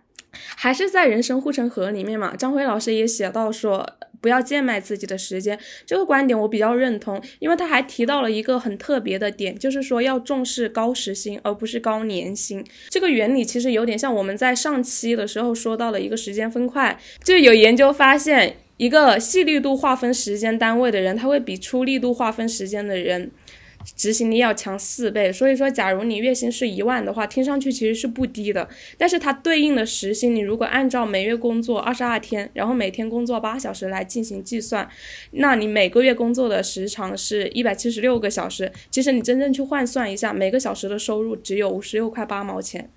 [0.55, 2.35] 还是在人生护城河里面嘛。
[2.35, 3.87] 张辉老师也写到说，
[4.19, 12.65] 不要贱卖自己的时间，这个观点我比较认同，因为他还提到了一个很特别的点，就是说要重视高时薪而不是高年薪。
[12.89, 18.57] 这个原理其实有点像我们在上期的时候说到了一个时间分块，就有研究发现。
[18.79, 23.29] 一个细力度划分时间单位的人，他会比粗力度划分时间的人
[23.97, 25.33] 执行力要强四倍。
[25.33, 28.69] 所以说，假如你月薪是一万的话，听上去其实是不低的。
[28.97, 34.87] 但是它对应的时薪，你如果按照每月工作二十二天，然后每天工作八小时来进行计算，
[35.31, 38.71] 那你每个月工作的时长是一百七十六个小时。
[38.89, 42.89] 其实你真正去换算一下，每个小时的收入只有五十六块八毛钱。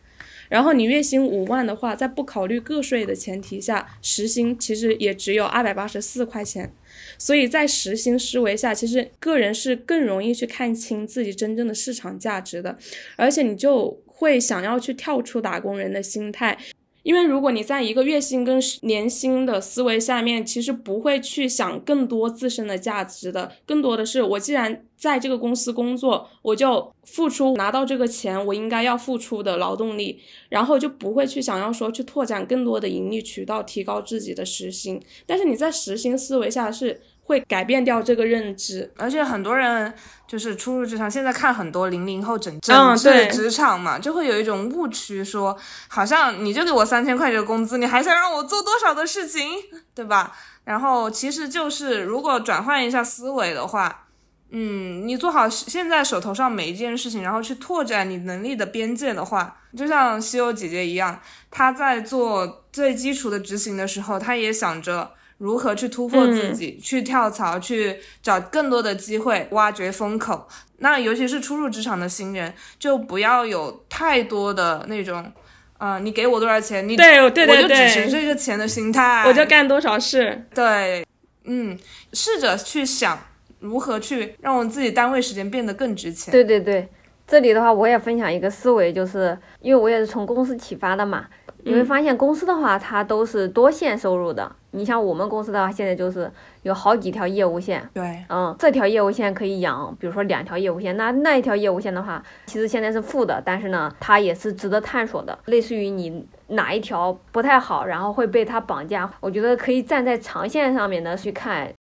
[0.52, 6.70] 然后你月薪五万的话，在不考虑个税的前提下，时薪其实也只有二百八十四块钱。
[7.16, 12.76] 所以在时薪思维下，其实个人是更容易去看清自己真正的市场价值的，
[13.16, 16.58] 而且你就会想要去跳出打工人的心态。
[17.02, 35.00] 因为如果你在一个月薪跟年薪的思维下面，其实不会去想更多自身的价值的，更多的是我既然在这个公司工作，我就付出拿到这个钱，我应该要付出的劳动力，然后就不会去想要说去拓展更多的盈利渠道，提高自己的时薪。
[35.26, 37.00] 但是你在时薪思维下是。
[37.24, 39.92] 会改变掉这个认知，而且很多人
[40.26, 45.56] 就是初入职场，现在看很多零零后整整治职场嘛，就会有一种误区，说
[45.88, 49.48] 好像你就给我三千块这个工资，你还想让我做多少的事情，
[49.94, 50.36] 对吧？
[50.64, 54.06] 然后其实就是如果转换一下思维的话，
[54.50, 61.18] 嗯，你做好现在手头上每一件事情，然后去拓展你能力的边界的话，就像西欧姐姐一样，
[61.50, 65.12] 她在做最基础的执行的时候，她也想着
[65.42, 70.46] 如何去突破自己，去跳槽，去找更多的机会，挖掘风口。
[70.78, 75.32] 那尤其是初入职场的新人，就不要有太多的那种，
[75.78, 80.46] 呃，你给我多少钱，你对对对，我就只是这个钱的心态，我就干多少事。
[80.54, 81.04] 对，
[81.42, 81.76] 嗯，
[82.12, 83.18] 试着去想。
[83.58, 86.30] 如何去让我自己单位时间变得更值钱？
[86.30, 86.88] 对对对，
[87.26, 91.26] 这里的话我也分享一个思维，就是因为我也是从公司启发的嘛，
[91.64, 94.56] 你会发现公司的话它都是多线收入的。
[94.72, 96.30] 你像我们公司的话，现在就是
[96.62, 97.88] 有好几条业务线。
[97.94, 105.38] 对，嗯，这条业务线可以养，比如说两条业务线，那那一条业务线的话，其实现在是负的，但是呢，它也是值得探索的。
[105.46, 111.72] 类似于你哪一条不太好，然后会被它绑架，我觉得可以站在长线上面呢去看。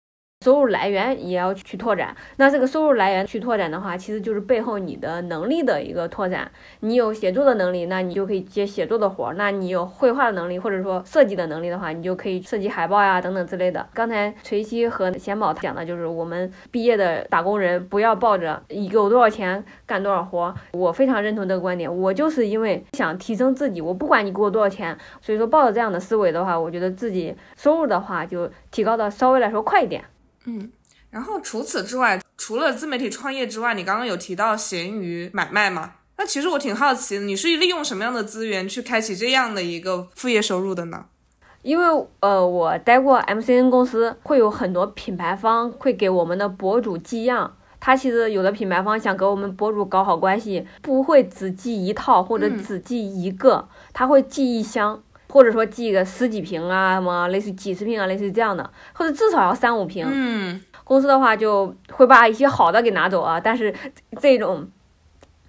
[0.42, 6.50] 收入来源也要去拓展，那这个收入来源去拓展的话，其实就是背后你的能力的一个拓展。
[6.80, 13.86] 你有写作的能力，那你就可以接写作的活儿；那你有绘画的能力，或者说设计的能力的话，你就可以设计海报呀等等之类的。
[13.92, 21.94] 刚才锤西和贤宝讲的就是我们毕业的打工人不要抱着有多少钱干多少活，我非常认同这个观点。
[21.94, 30.02] 我就是因为想提升自己，我不管你给我多少钱，所以说抱着这样的思维的话，我觉得自己收入的话就提高的稍微来说快一点。
[30.46, 30.70] 嗯，
[31.10, 35.92] 然后除此之外，除了自媒体创业之外，你刚刚有提到闲鱼买卖吗？
[36.16, 41.06] 那其实我挺好奇，你是利用什么样的资源去开启这样的一个副业收入的呢？
[41.62, 47.56] 因为呃，我待过 MCN 公司，会有很多品牌方会给我们的博主寄样。
[47.78, 55.02] 他其实有的品牌方想跟我们博主搞好关系，不会只寄一套或者只寄一个，他会寄一箱。
[55.30, 60.06] 或者说寄个十几瓶啊，什么类似几十瓶啊，类似这样的，或者至少要三五瓶。
[60.10, 63.74] 嗯，公司的话就会把一些好的给拿走啊，但是
[64.20, 64.68] 这种。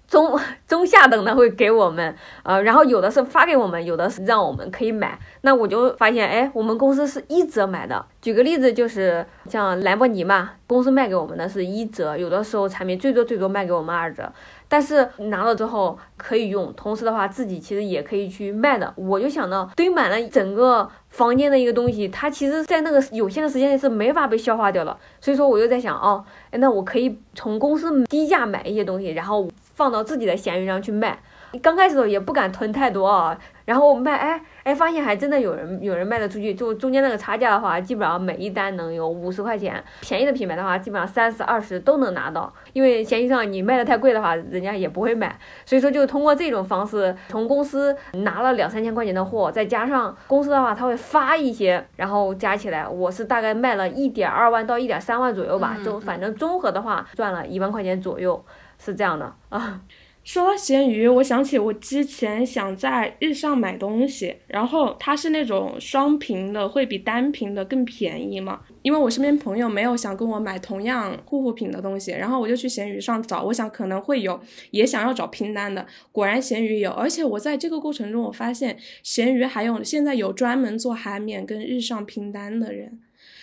[0.08, 5.18] 中 中下等的会给我们，呃，然后有的是发给我们，有的是让我们可以买。
[5.40, 8.04] 那我就发现，哎，我们公司是一折买的。
[8.20, 14.30] 举个例子，就是像兰博尼嘛，公司卖给我们的是一折，有的时候产品最多最多卖给我们二折。
[14.72, 18.90] 但是拿了之后可以用，同时的话自己其实也可以去卖的。
[18.96, 24.96] 我就想到堆满了整个房间的一个东西，它其实在那个有限的时间内是没法被消化掉了。
[25.20, 29.46] 所以说我就在想，哦，哎，那我可以从公司低价买一些东西，然后。
[29.74, 31.18] 放到自己的闲鱼上去卖，
[31.60, 58.42] 刚开始也不敢囤太多啊，然后卖，哎哎，发现还真的有人有人卖得出去，就中间那个差价的话，基本上每一单能有五十块钱，便宜的品牌的话，基本上三十二十都能拿到，因为闲鱼上你卖的太贵的话，人家也不会买，所以说就通过这种方式，从公司拿了两三千块钱的货，再加上公司的话，他会发一些，然后加起来，我是大概卖了一点二万到一点三万左右吧，就反正综合的话赚了一万块钱左右。
[58.84, 59.80] 是这样的啊，
[60.24, 68.60] 说到闲鱼，我想起我之前想在日上买东西，然后它是那种双屏的，会比单屏的更便宜嘛。
[68.82, 83.00] 因为我身边朋友没有想跟我买同样护肤品的东西，然后我就去闲鱼上找，我想可能会有也想要找拼单的，果然闲鱼有，而且我在这个过程中我发现闲鱼还有现在有专门做海免跟日上拼单的人。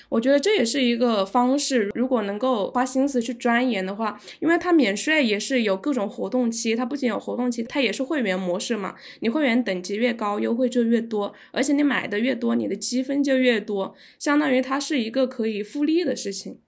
[0.10, 8.96] 我觉得这也是一个方式，如果能够花心思去钻研的话，因为它免税也是有各种活动期，它不仅有活动期，它也是会员模式嘛。
[9.20, 16.60] 你会员等级越高，优惠就越多，而且你买的越多，你的积分就越多，相当于它是一个可以复利的事情。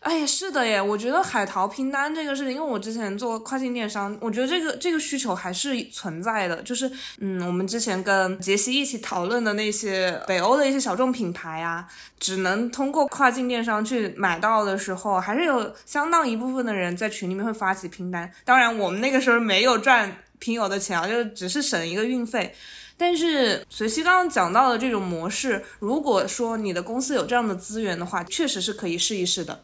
[0.00, 6.62] 哎呀，是的耶，我觉得海淘拼单这个事情，因为我之前做跨境电商，我觉得这个这个需求还是存在的。
[6.62, 11.86] 就是，嗯，我们之前跟杰西一起讨论的那些北欧的一些小众品牌啊，
[12.20, 18.30] 只能通过跨境电商去买到的时候，还是有相当一部分的人在群里面会发起拼单。
[18.44, 22.54] 当然，我们那个时候没有赚拼友的钱啊，就只是省一个运费。
[22.96, 29.60] 但是随西刚刚讲到的这种模式，如果说你的公司有这样的资源的话，确实是可以试一试的。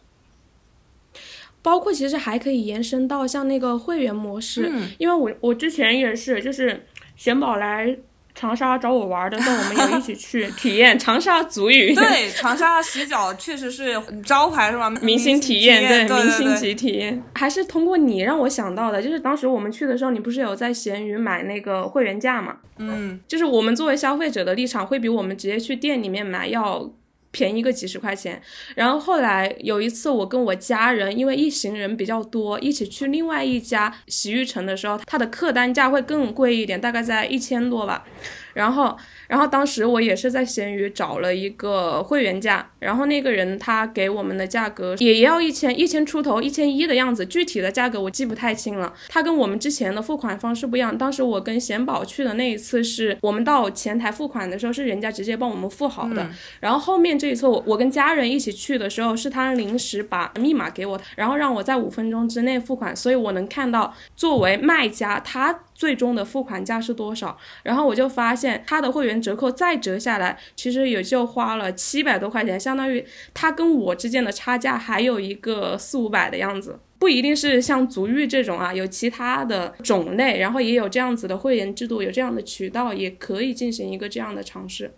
[1.65, 6.85] 包括其实还可以延伸到像那个会员模式，因为我我之前也是，就是
[7.17, 7.97] 贤宝来
[8.35, 11.95] 长沙找我玩的时候，我们也一起去 体验长沙足浴。
[11.95, 14.91] 对，长沙洗脚确实是招牌是吧？
[14.91, 17.23] 明星体验，对，明星级体验。
[17.35, 22.57] 还是通过你让我想到的，就是当时我们去的时候，你不是有在闲鱼买那个会员价嘛？
[22.77, 26.91] 嗯，就是我们作为消费者的立场，会比我们直接去店里面买要。
[27.35, 28.41] 便宜个几十块钱，
[28.77, 38.07] 然后后来有一次我跟我家人，因为一行人比较多，一起去另外一家洗浴城的时候，它的客单价会更贵一点，大概在一千多吧。
[38.55, 38.97] 然后，
[39.29, 48.93] 然后当时我也是在闲鱼找了一个会员价，然后那个人他给我们的价格也要一千一千出头，一千一的样子，具体的价格我记不太清了。
[49.09, 56.27] 他跟我们之前的付款方式不一样，当时我跟贤宝去的那一次是我们到前台付款的时候是人家直接帮我们付好的，
[56.61, 65.61] 然后后面这一次我我跟家人一起去的时候是他临时把密码给我，然后让我在五分钟之内付款，所以我能看到作为卖家他。
[65.75, 67.37] 最终的付款价是多少？
[67.63, 73.05] 然后我就发现他的会员折扣再折下来，其实也就花了七百多块钱，相当于
[73.35, 76.79] 他跟我之间的差价还有一个四五百的样子。
[76.99, 84.95] 不一定是像足浴这种啊，有其他的种类，然后也有这样子的会员制度，有这样的渠道，也可以进行一个这样的尝试。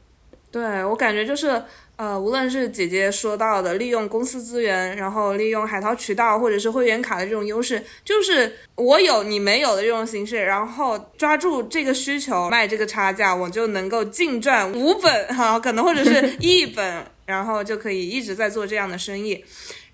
[0.52, 1.62] 对我感觉就是。
[1.96, 19.42] 呃，无论是姐姐说到的利用公司资源，然后利用海淘渠道或者是会员卡的这种优势，就是我有你没有的这种形式，然后抓住这个需求卖这个差价，我就能够净赚五本哈，可能或者是 一本，然后就可以一直在做这样的生意。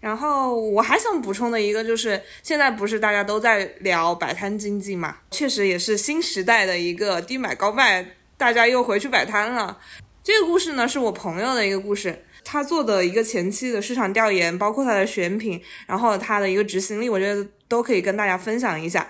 [0.01, 8.05] 然后我还想补充的一个就是，现在不是大家都在聊摆摊经济嘛，确实也是新时代的一个低买高卖，
[8.37, 9.79] 大家又回去摆摊了。
[10.25, 19.09] 这个故事呢，是我朋友的一个故事，他做的一个前期的市场调研，包括他的选品，然后他的一个执行力，我觉得都可以跟大家分享一下。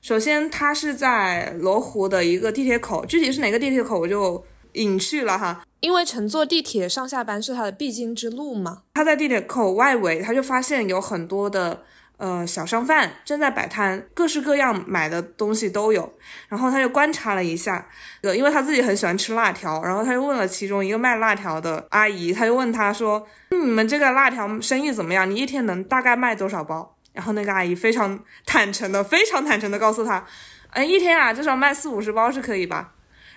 [0.00, 4.44] 首先，他是在罗湖的一个地铁口，具体是哪个地铁口，我就
[4.74, 8.82] 隐去了哈，因为乘坐地铁上下班是他的必经之路嘛。
[8.94, 11.82] 他在地铁口外围，他就发现有很多的。
[12.16, 16.14] 呃，小商贩正在摆摊，各式各样买的东西都有。
[16.48, 17.86] 然后他就观察了一下，
[18.22, 25.28] 呃，因为他自己很喜欢吃辣条，然后他就问了其中一个卖辣条的阿姨，他就问他说：“你们这个辣条生意怎么样？
[25.28, 30.24] 你一天能大概卖多少包？”然后那个阿姨非常 坦诚的、非常坦诚的告诉他
[30.72, 32.92] ：“嗯，一天啊，至少卖四五十包是可以吧？”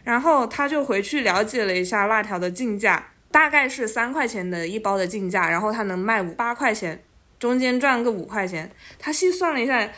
[0.06, 7.04] 然后他就回去了解了一下辣条的进价，大概是三块钱的一包的进价，然后他能卖五八块钱。
[7.40, 9.90] 中间赚个五块钱，他细算了一下，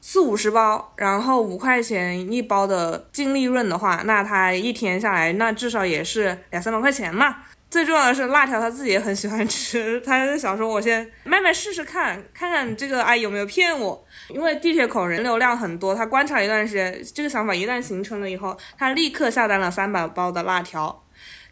[0.00, 7.36] 四五十包，然后五块钱一包的净利润的话，那他一天下来，那至少也是两三百块钱嘛。
[7.70, 14.04] 最重要的是辣条他自己也很喜欢吃，他就想说，我先卖卖试试看，看看这个阿姨有没有骗我。
[14.28, 21.02] 因为地铁口人流量很多，他观察一段时间，这个想法一旦形成了以后，他立刻下单了三百包的辣条，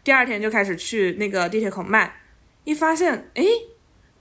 [0.03, 2.13] 第二天就开始去那个地铁口卖，
[2.65, 3.43] 一发现，哎。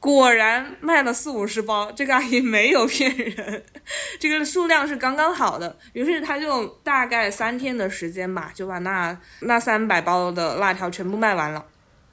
[0.00, 3.62] 果然卖了四五十包，这个阿姨没有骗人，
[4.18, 5.76] 这个数量是刚刚好的。
[5.92, 11.64] 于是她就大概三天的时间吧，就把那那三百包的辣条全部卖完了。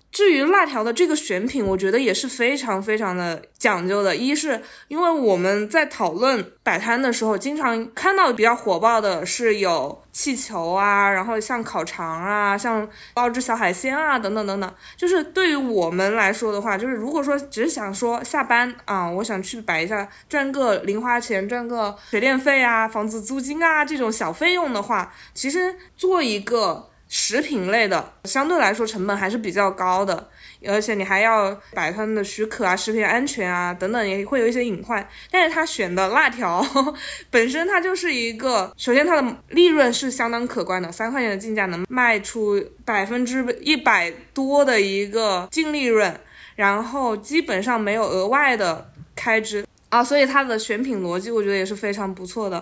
[0.10, 4.16] 至于辣条的这个选品，我觉得也是非常非常的讲究的。
[4.16, 14.74] 一是因为我们在讨论摆摊的时候，经常看到比较火爆的是有气球啊，然后像烤肠啊，像包汁小海鲜啊，等等等等。
[14.96, 26.90] 就是对于我们来说的话，就是如果说只是想说下班啊，我想去摆一下，赚个零花钱，赚个水电费啊、房子租金啊这种小费用的话，其实做一个。
[27.10, 30.30] 食品类的相对来说成本还是比较高的，
[30.68, 35.08] 而且你还要摆摊的许可啊、食品安全啊等等，也会有一些隐患。
[35.32, 36.66] 但是他选的辣条
[37.32, 46.14] 本身它就是一个，首先它的利润是相当可观的，三块钱的进价能卖出百分之一百多的一个净利润，
[46.56, 52.62] 然后基本上没有额外的开支啊，所以它的选品逻辑我觉得也是非常不错的。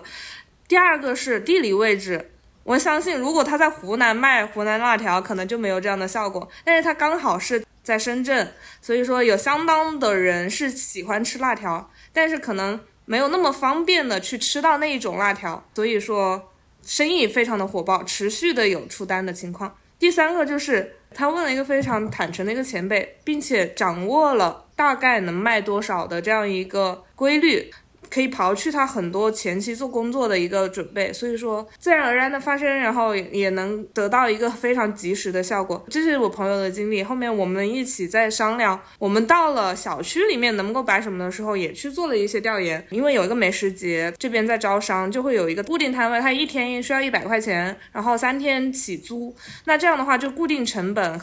[0.68, 2.30] 第二个是地理位置。
[2.66, 6.48] 我相信，如果他在湖南卖湖南辣条，可能就没有这样的效果。
[6.64, 8.52] 但是他刚好是在深圳，
[8.82, 16.52] 所以说有相当的人是喜欢吃辣条，但是可能没有那么方便的去吃到那一种辣条，所以说
[16.82, 19.78] 生意非常的火爆，持续的有出单的情况。
[19.96, 27.72] 第三个就是他问了一个非常坦诚的一个前辈，并且掌握了大概能卖多少的这样一个规律。
[28.16, 35.84] 可以刨去他很多前期做工作的一个准备，所以说自然而然的发生，然后也能得到一个非常及时的效果。
[35.90, 37.04] 这是我朋友的经历。
[37.04, 42.82] 后面我们一起在商量，我们到了小区里面能够摆什么的时候，也去做了一些调研。
[42.88, 49.36] 因为有一个美食节，这边在招商，就会有一个固定摊位，它一天需要一百块钱，然后三天起租。
[49.66, 51.20] 那这样的话就固定成本。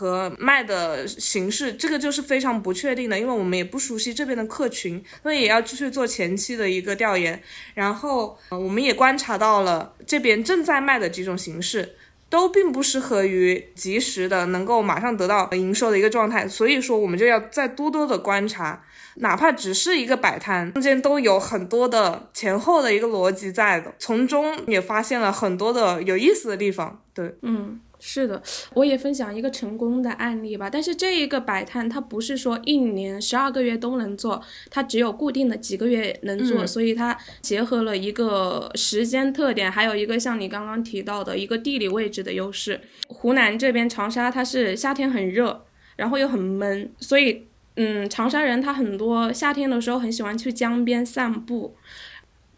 [0.00, 7.38] 和卖的形式，这个就是非常不确定的，因为我们也不熟悉这边的客群，所以也要继续做前期的一个调研。
[7.74, 11.96] 然后，我们也观察到了这边正在卖的几种形式，
[12.30, 18.82] 都并不适合于及时的能够马上得到营收的一个状态，所以说我们就要再多多的观察，
[19.16, 27.02] 哪怕只是一个摆摊，中间都有很多的前后的一个逻辑在的，从中也发现了很多的有意思的地方。
[27.12, 27.78] 对，嗯。
[28.00, 28.42] 是的，
[28.74, 30.68] 我也分享一个成功的案例吧。
[30.70, 42.80] 但是这一个摆摊，它不是说一年十二个月都能做，它只有固定的几个月能做，所以它结合了一个时间特点，还有一个像你刚刚提到的一个地理位置的优势。
[43.08, 47.46] 湖南这边长沙，它是夏天很热，然后又很闷，所以
[47.76, 51.76] 嗯，长沙人他很多夏天的时候很喜欢去江边散步。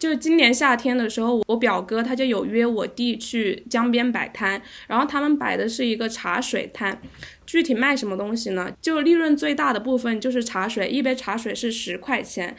[0.03, 7.01] 就今年夏天的时候，我表哥他就有约我弟去江边摆摊，然后他们摆的是一个茶水摊，
[7.45, 8.69] 具体卖什么东西呢？
[8.81, 12.53] 就利润最大的部分就是茶水，一杯茶水是十块钱。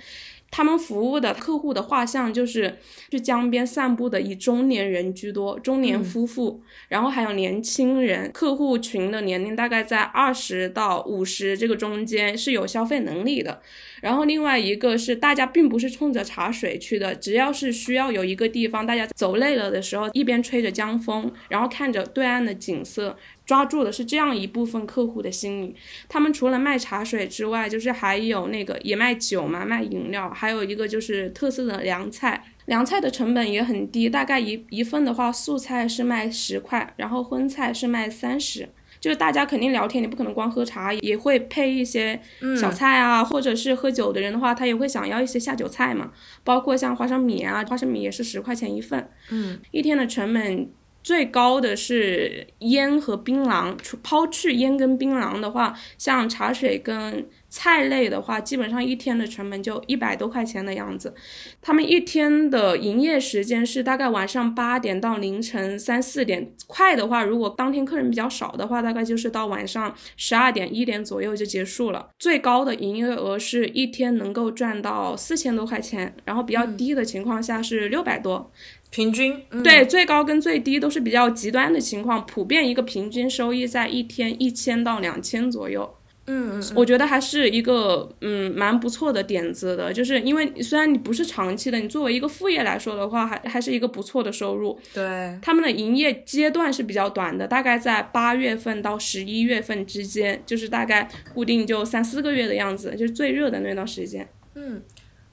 [0.57, 2.79] 他们服务的客户的画像就是
[3.11, 8.31] 去江边散步的，以中年人居多，中年夫妇，然后还有年轻人。
[8.31, 13.61] 客户群的年龄大概在二十到五十这个中间，是有消费能力的。
[14.01, 23.17] 然后另外一个是大家并不是冲着茶水去的，只要是需要有一个地方，大家走累了的时候，一边吹着江风，然后看着对岸的景色，
[23.47, 25.77] 抓住的是这样一部分客户的心理。
[26.09, 38.69] 他们除了卖茶水之外，就是还有那个也卖酒嘛，卖饮料，还有一个就是特色的凉菜，凉菜的成本也很低，大概一一份的话，素菜是卖十块，然后荤菜是卖三十。
[39.01, 42.19] 就是大家肯定聊天，你不可能光喝茶，也会配一些
[42.59, 46.11] 小菜啊，或者是喝酒的人的话，他也会想要一些下酒菜嘛，
[46.43, 50.71] 包括像花生米啊，花生米也是十块钱一份，嗯，一天的成本。
[51.05, 61.15] 最高的是烟和槟榔，除抛去烟跟槟榔的话，像茶水跟菜类的话，基本上一天的成本就一百多块钱的样子。
[61.61, 72.09] 他们一天的营业时间是大概晚上八点到凌晨三四点，快的话，如果当天客人比较少的话，大概就是到晚上十二点一点左右就结束了。
[72.19, 78.51] 最高的营业额是一天能够赚到四千多块钱，然后比较低的情况下是六百多。
[78.95, 85.93] 平均对最高跟最低都是比较极端的情况，普遍一个平均收益在一天一千到两千左右。
[86.27, 94.79] 嗯，我觉得还是一个嗯蛮不错的点子的，就是因为虽然你不是长期的，你作为一个副业来说的话，还还是一个不错的收入。
[94.95, 104.29] 对，他们的营业阶段是比较短的，大概在八月份到十一月份之间，就是大概固定就三四个月的样子，就是最热的那段时间。
[104.55, 104.81] 嗯。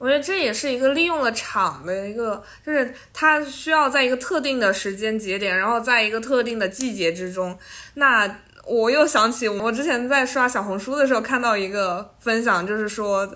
[0.02, 7.56] 我觉得这也是一个利用了场的一个，就是它需要在一个特定的时间节点，然后在一个特定的季节之中。
[7.94, 13.32] 那我又想起我之前在刷小红书的时候看到一个分享，就是说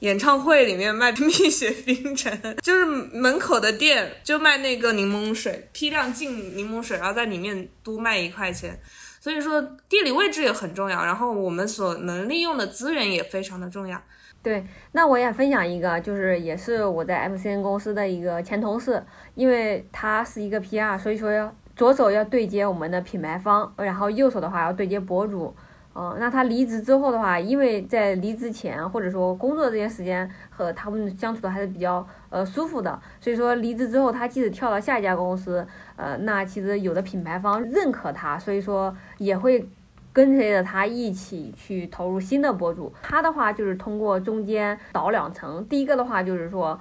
[0.00, 8.76] 演唱会里面卖 蜜雪冰城，就是门口的店就卖那个柠檬水，批量进柠檬水，然后在里面多卖一块钱。
[9.20, 14.02] 所以说地理位置也很重要，然后我们所能利用的资源也非常的重要。
[14.48, 25.54] 对，那我也分享一个，就是也是我在 MCN 公司的一个前同事，因为他是一个 PR，所以说要左手要对接我们的品牌方，然后右手的话要对接博主。
[25.94, 39.68] 嗯，那他离职之后的话，因为在离职前或者说工作这些时间和他们相处的还是比较呃舒服的，所以说离职之后他即使跳到下一家公司，呃，那其实有的品牌方认可他，所以说也会。
[40.12, 46.78] 跟随着他一起去投入新的博主，他的话就是通过中间倒两层，第一个的话就是说，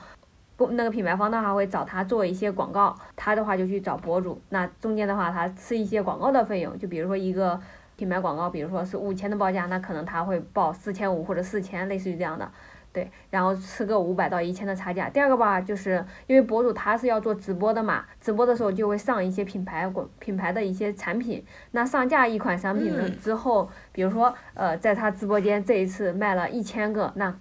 [0.56, 7.60] 不那个品牌方的话会找他做一些广告，他的话就去找博主，那中间的话他吃一些广告的费用，就比如说一个
[7.96, 12.52] 品牌广告，比如说是五千的报价，那可能他会报四千五或者四千，类似于这样的。
[12.98, 15.08] 对，然后吃个五百到一千的差价。
[15.08, 21.46] 第二个吧，就是因为博主他是要做直播的嘛，直播的时候就会上一些品牌广品牌的一些产品。
[21.70, 27.38] 那上架一款商品了之后，比如说呃，在他直播间这一次卖了一千个，那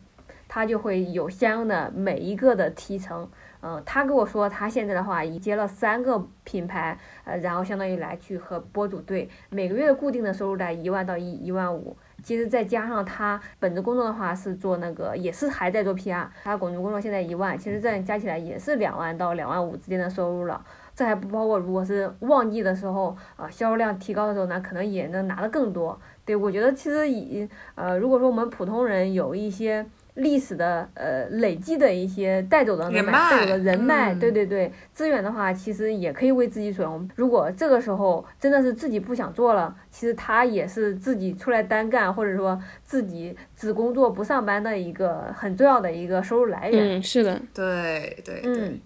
[0.46, 3.26] 他就会有相应的每一个的提成。
[3.62, 11.96] 嗯，他跟我说他现在的话已接了三个品牌，呃，然后相当于来去和博主对，每个月固定的收入在一万到一一万五。
[12.26, 20.60] 其实再加上他本职工作的话是做那个，也是还在做 PR，他本职工作现在一万，其实这样加起来也是两万到两万五之间的收入了。
[20.92, 25.96] 这还不包括如果是旺季的时候，啊销售量提高的时候，呢可能也能拿的更多。
[26.24, 29.86] 对我觉得其实以呃，如果说我们普通人有一些。
[30.16, 37.08] 历史的呃累积的一些带走的人脉，带走的人脉，对对对，资源的话，其实也可以为自己所用。
[37.14, 46.98] 如果这个时候真的是自己不想做了，其实他也是自己出来单干，或者说自己只工作不上班的一个很重要的一个收入来源。
[46.98, 48.80] 嗯，是的，对对对，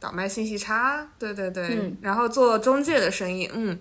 [0.00, 3.78] 倒卖信息差，对对对，然后做中介的生意，嗯。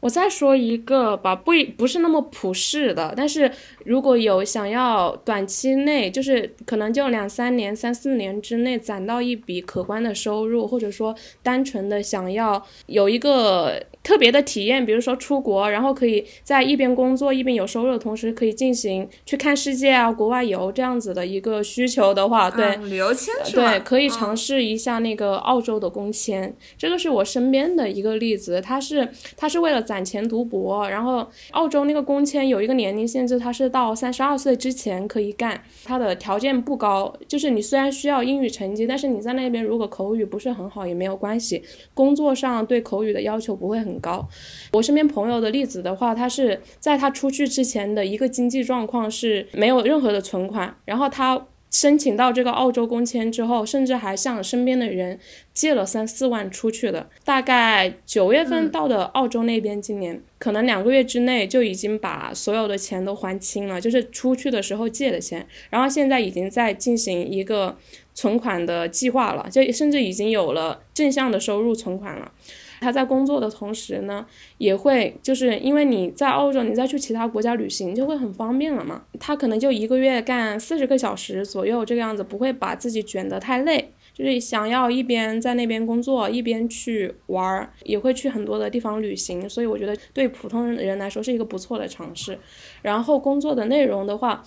[0.00, 3.50] 我再说一个吧，不不是那么普世的，但是
[3.84, 13.82] 如果有想要短期内，就是可能就两三年、三四年之内攒到一笔可观的收入，或者说单纯的想要有一个。
[14.08, 26.56] 特别的体验，比如说出国，然后可以在一边工作一边有收入的同时，可以进行去看世界啊、国外游这样子的一个需求的话，对旅游签对，可以尝试一下那个澳洲的工签。
[26.78, 29.06] 这个是我身边的一个例子，他是
[29.36, 43.97] 他是为了攒钱读博，然后澳洲那个工签有一个年龄限制，他是到三十二岁之前可以干，他的条件不高，就是你虽然需要英语成绩，但是你在那边如果口语不是很好也没有关系，工作上对口语的要求不会很。
[44.00, 44.28] 高，
[44.72, 55.18] 我身边朋友的例子的话，他是在他出去之前的一个经济状况是没有任何的存款，然后他申请到这个澳洲工签之后，甚至还向身边的人
[55.52, 67.76] 借了三四万出去的，大概九月份到的澳洲那边，今年可能两个月之内就已经把所有的钱都还清了，就是出去的时候借的钱，然后现在已经在进行一个
[68.14, 72.32] 存款的计划了，就甚至已经有了正向的收入存款了。
[72.80, 74.26] 他在工作的同时呢，
[74.58, 79.02] 也会就是因为你在澳洲，你再去其他国家旅行就会很方便了嘛。
[79.18, 83.92] 他可能就一个月干四十个小时左右这个样子，不会把自己卷得太累。
[84.14, 89.48] 就是想要一边在那边工作，一边去玩儿，也会去很多的地方旅行。
[89.48, 92.36] 所以我觉得对普通人来说是一个不错的尝试。
[92.82, 94.44] 然后工作的内容的话。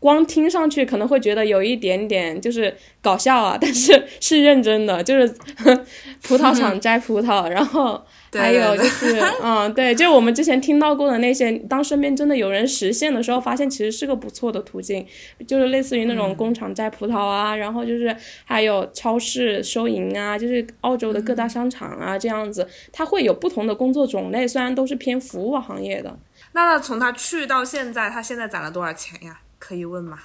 [0.00, 5.26] 光听上去可能会觉得有一点点就是搞笑啊， 但是是认真的，就是
[6.22, 8.00] 葡萄厂摘葡萄，然后
[8.32, 15.04] 还有就是嗯，对，就我们之前听到过的那些，当身边真的有人实现的时候，发现其实是个不错的途径，
[15.46, 26.16] 就是类似于那种工厂摘葡萄啊，然后就是还有超市收银啊，就是澳洲的各大商场啊这样子，它会有不同的工作种类，虽然都是偏服务行业的。
[26.52, 29.40] 那从他去到现在，他现在攒了多少钱呀？
[29.68, 30.18] 可以问吗？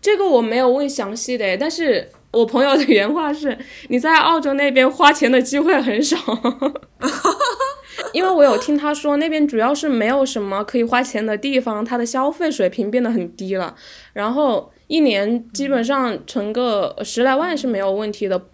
[0.00, 3.58] 这个我没有问详细的，但是我朋友的原话是：
[3.88, 6.16] 你在澳洲那边花钱的机会很少，
[8.14, 13.76] 因为我有听他说那边主要是没有什么可以花钱的地方，他的消费水平变得很低了，
[14.14, 18.46] 然后一年基本上存个十来万是没有问题的，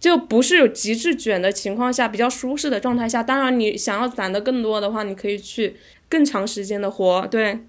[0.00, 3.22] 就不是有极致卷的情况下，比较舒适的状态下。
[3.22, 5.76] 当然，你想要攒的更多的话，你可以去
[6.08, 7.66] 更长时间的活，对。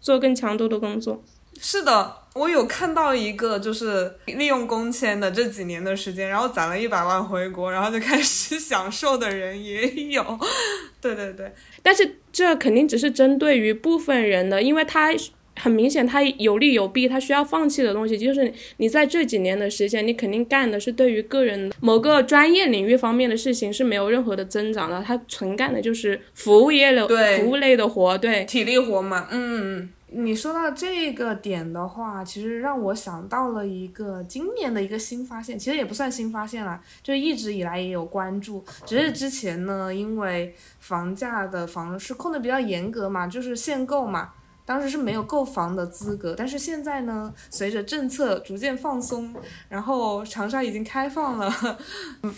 [0.00, 1.22] 做更强度的工作，
[1.60, 10.38] 是的，我有看到一个，就是利用工签的这几年的时间，然后攒了一百万回国，然后就开始 享受的人也有，
[11.00, 15.10] 对对对，但是这肯定只是针对于部分人的，因为他。
[15.58, 27.06] 很明显，它有利有弊，它需要放弃的东西就是你在这几年的时间，你肯定干的是对于个人某个专业领域方面的事情是没有任何的增长的，它纯干的就是服务业的
[27.38, 29.28] 服务类的活，对体力活嘛。
[29.30, 44.30] 嗯，你说到这个点的话，其实让我想到了一个今年的一个新发现，其实也不算新发现啦，就一直以来也有关注，只是之前呢，因为房价的房市控的比较严格嘛，就是限购嘛。
[44.68, 49.34] 当时是没有购房的资格，但是现在呢，随着政策逐渐放松，
[49.70, 51.50] 然后长沙已经开放了，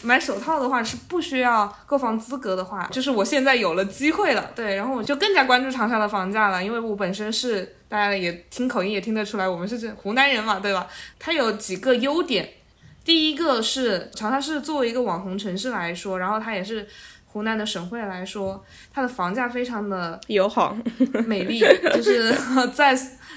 [0.05, 10.87] 买手套的话是不需要购房资格的话，就是我现在有了机会了，对，然后我就更加关注长沙的房价了，因为我本身是大家也听口音也听得出来，我们是这湖南人嘛，对吧？
[11.19, 12.49] 它有几个优点，
[13.05, 16.87] 第一个是长沙市作为一个网红城市来说，然后它也是。
[17.33, 18.61] 湖南的省会来说，
[18.93, 20.77] 它的房价非常的友好、
[21.27, 21.61] 美丽，
[21.95, 22.35] 就是
[22.75, 22.93] 在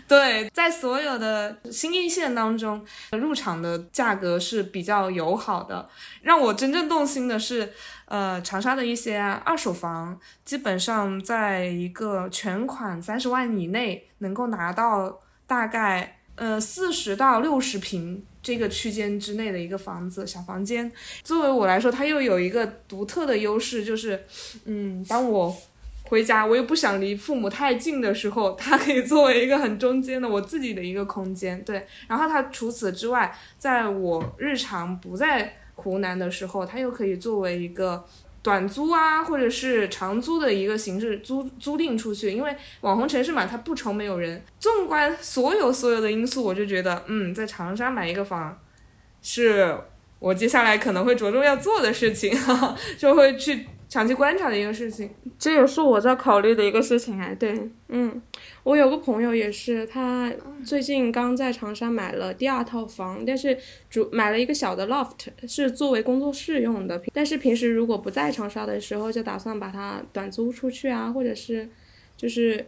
[0.07, 5.87] 对在所有的新一线当中，入场的价格是比较友好的。
[6.23, 7.71] 让我真正动心的是，
[8.05, 18.25] 呃，长沙的一些二手房，基本上在一个全款三十万以内，能够拿到大概呃四十到六十平。
[18.43, 20.91] 这个区间之内的一个房子，小房间，
[21.23, 24.23] 作为我来说，它又有一个独特的优势，就是，
[24.65, 25.55] 嗯，当我
[26.03, 31.87] 回家，我又不想离父母太近的时候，它可以作为一个很中间的我自己的一个空间，对。
[32.07, 38.05] 然后它除此之外，在我日常不在湖南的时候，它又可以作为一个。
[38.43, 44.43] 短租啊，或者是长租的一个形式租租赁出去，因为网红城市嘛，它不愁没有人。
[44.59, 48.59] 纵观所有所有的因素，我就觉得，嗯，在长沙买一个房，
[49.21, 49.75] 是
[50.19, 52.37] 我接下来可能会着重要做的事情，
[52.99, 55.07] 就会去长期观察的一个事情。
[55.37, 58.19] 这也是我在考虑的一个事情哎，对，嗯，
[58.63, 60.33] 我有个朋友也是，他
[60.65, 63.55] 最近刚在长沙买了第二套房，但是
[63.91, 71.69] 主买了一个小的 loft，是作为工作室用的，但是平时如果不在长沙的时候，就打算把它短租出去啊，或者是
[72.17, 72.65] 就是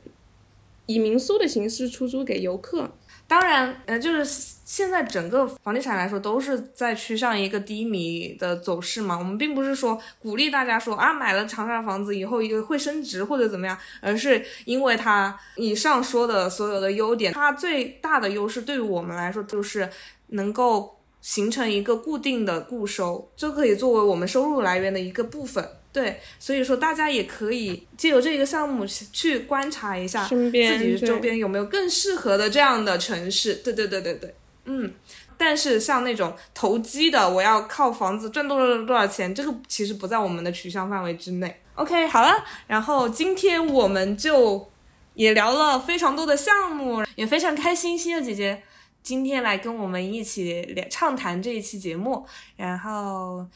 [0.86, 2.92] 以民宿的形式出租给游客。
[3.28, 9.18] 当然，呃，就是现在整个房地产来说都是在趋向一个低迷的走势嘛。
[9.18, 19.90] 我们并不是说鼓励大家说啊，买了长沙房子以后一个会升值或者怎么样，而是因为它以上说的所有的优点，它最大的优势对于我们来说就是
[20.28, 25.68] 能够形成一个固定的固收，就可以作为我们收入来源的一个部分。
[25.96, 33.54] 对，所以说大家也可以借由这个项目去观察一下自己周边有没有更适合的这样的城市。
[33.64, 34.36] 对对对对对，
[34.66, 34.94] 嗯。
[35.38, 41.62] 但是像那种投机的，我要靠房子赚多少多少钱，这个其实不在我们的取向范围之内。
[41.76, 44.70] OK，好了，然后今天我们就
[45.14, 48.62] 也聊了非常多的项目，也非常开心，西柚姐姐
[49.02, 52.26] 今天来跟我们一起畅谈这一期节目，
[52.58, 53.48] 然后。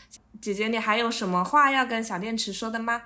[0.41, 3.01] 姐姐，你还有什么话要跟小电池说的吗？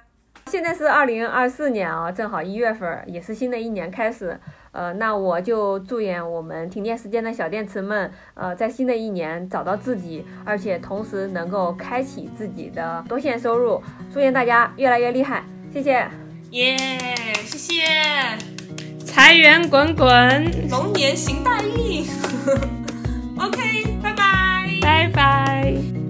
[0.47, 4.37] 现在是二零二四年啊，正好一月份，也是新的一年开始。
[4.71, 13.81] 呃，那我就祝愿我们停电时间的小电池们，呃，在新的一年找到自己，而且同时能够开启自己的多线收入。
[14.13, 16.07] 祝愿大家越来越厉害，谢谢。
[16.51, 16.77] 耶，
[17.45, 17.83] 谢谢。
[19.05, 22.03] 财源滚滚，龙年行大运。
[23.39, 26.02] OK，拜拜，拜拜。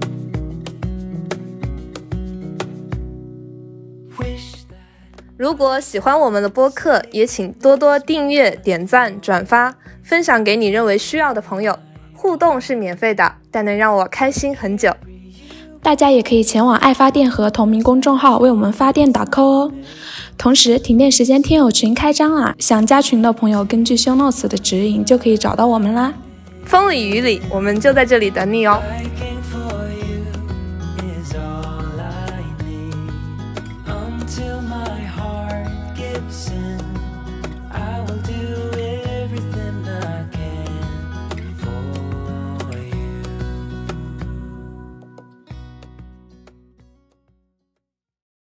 [5.36, 11.76] 如果喜欢我们的播客，也请多多订阅、点赞、转发，分享给你认为需要的朋友。
[12.12, 14.92] 互动是免费的，但能让我开心很久。
[15.82, 19.72] 大家也可以前往爱发电和同名公众号为我们发电打 call 哦。
[20.38, 22.54] 同时，停电时间听友群开张啦！
[22.58, 26.14] 想加群的朋友，根据 show notes 的指引就可以找到我们啦。
[26.64, 28.80] 风里雨里，我们就在这里等你哦。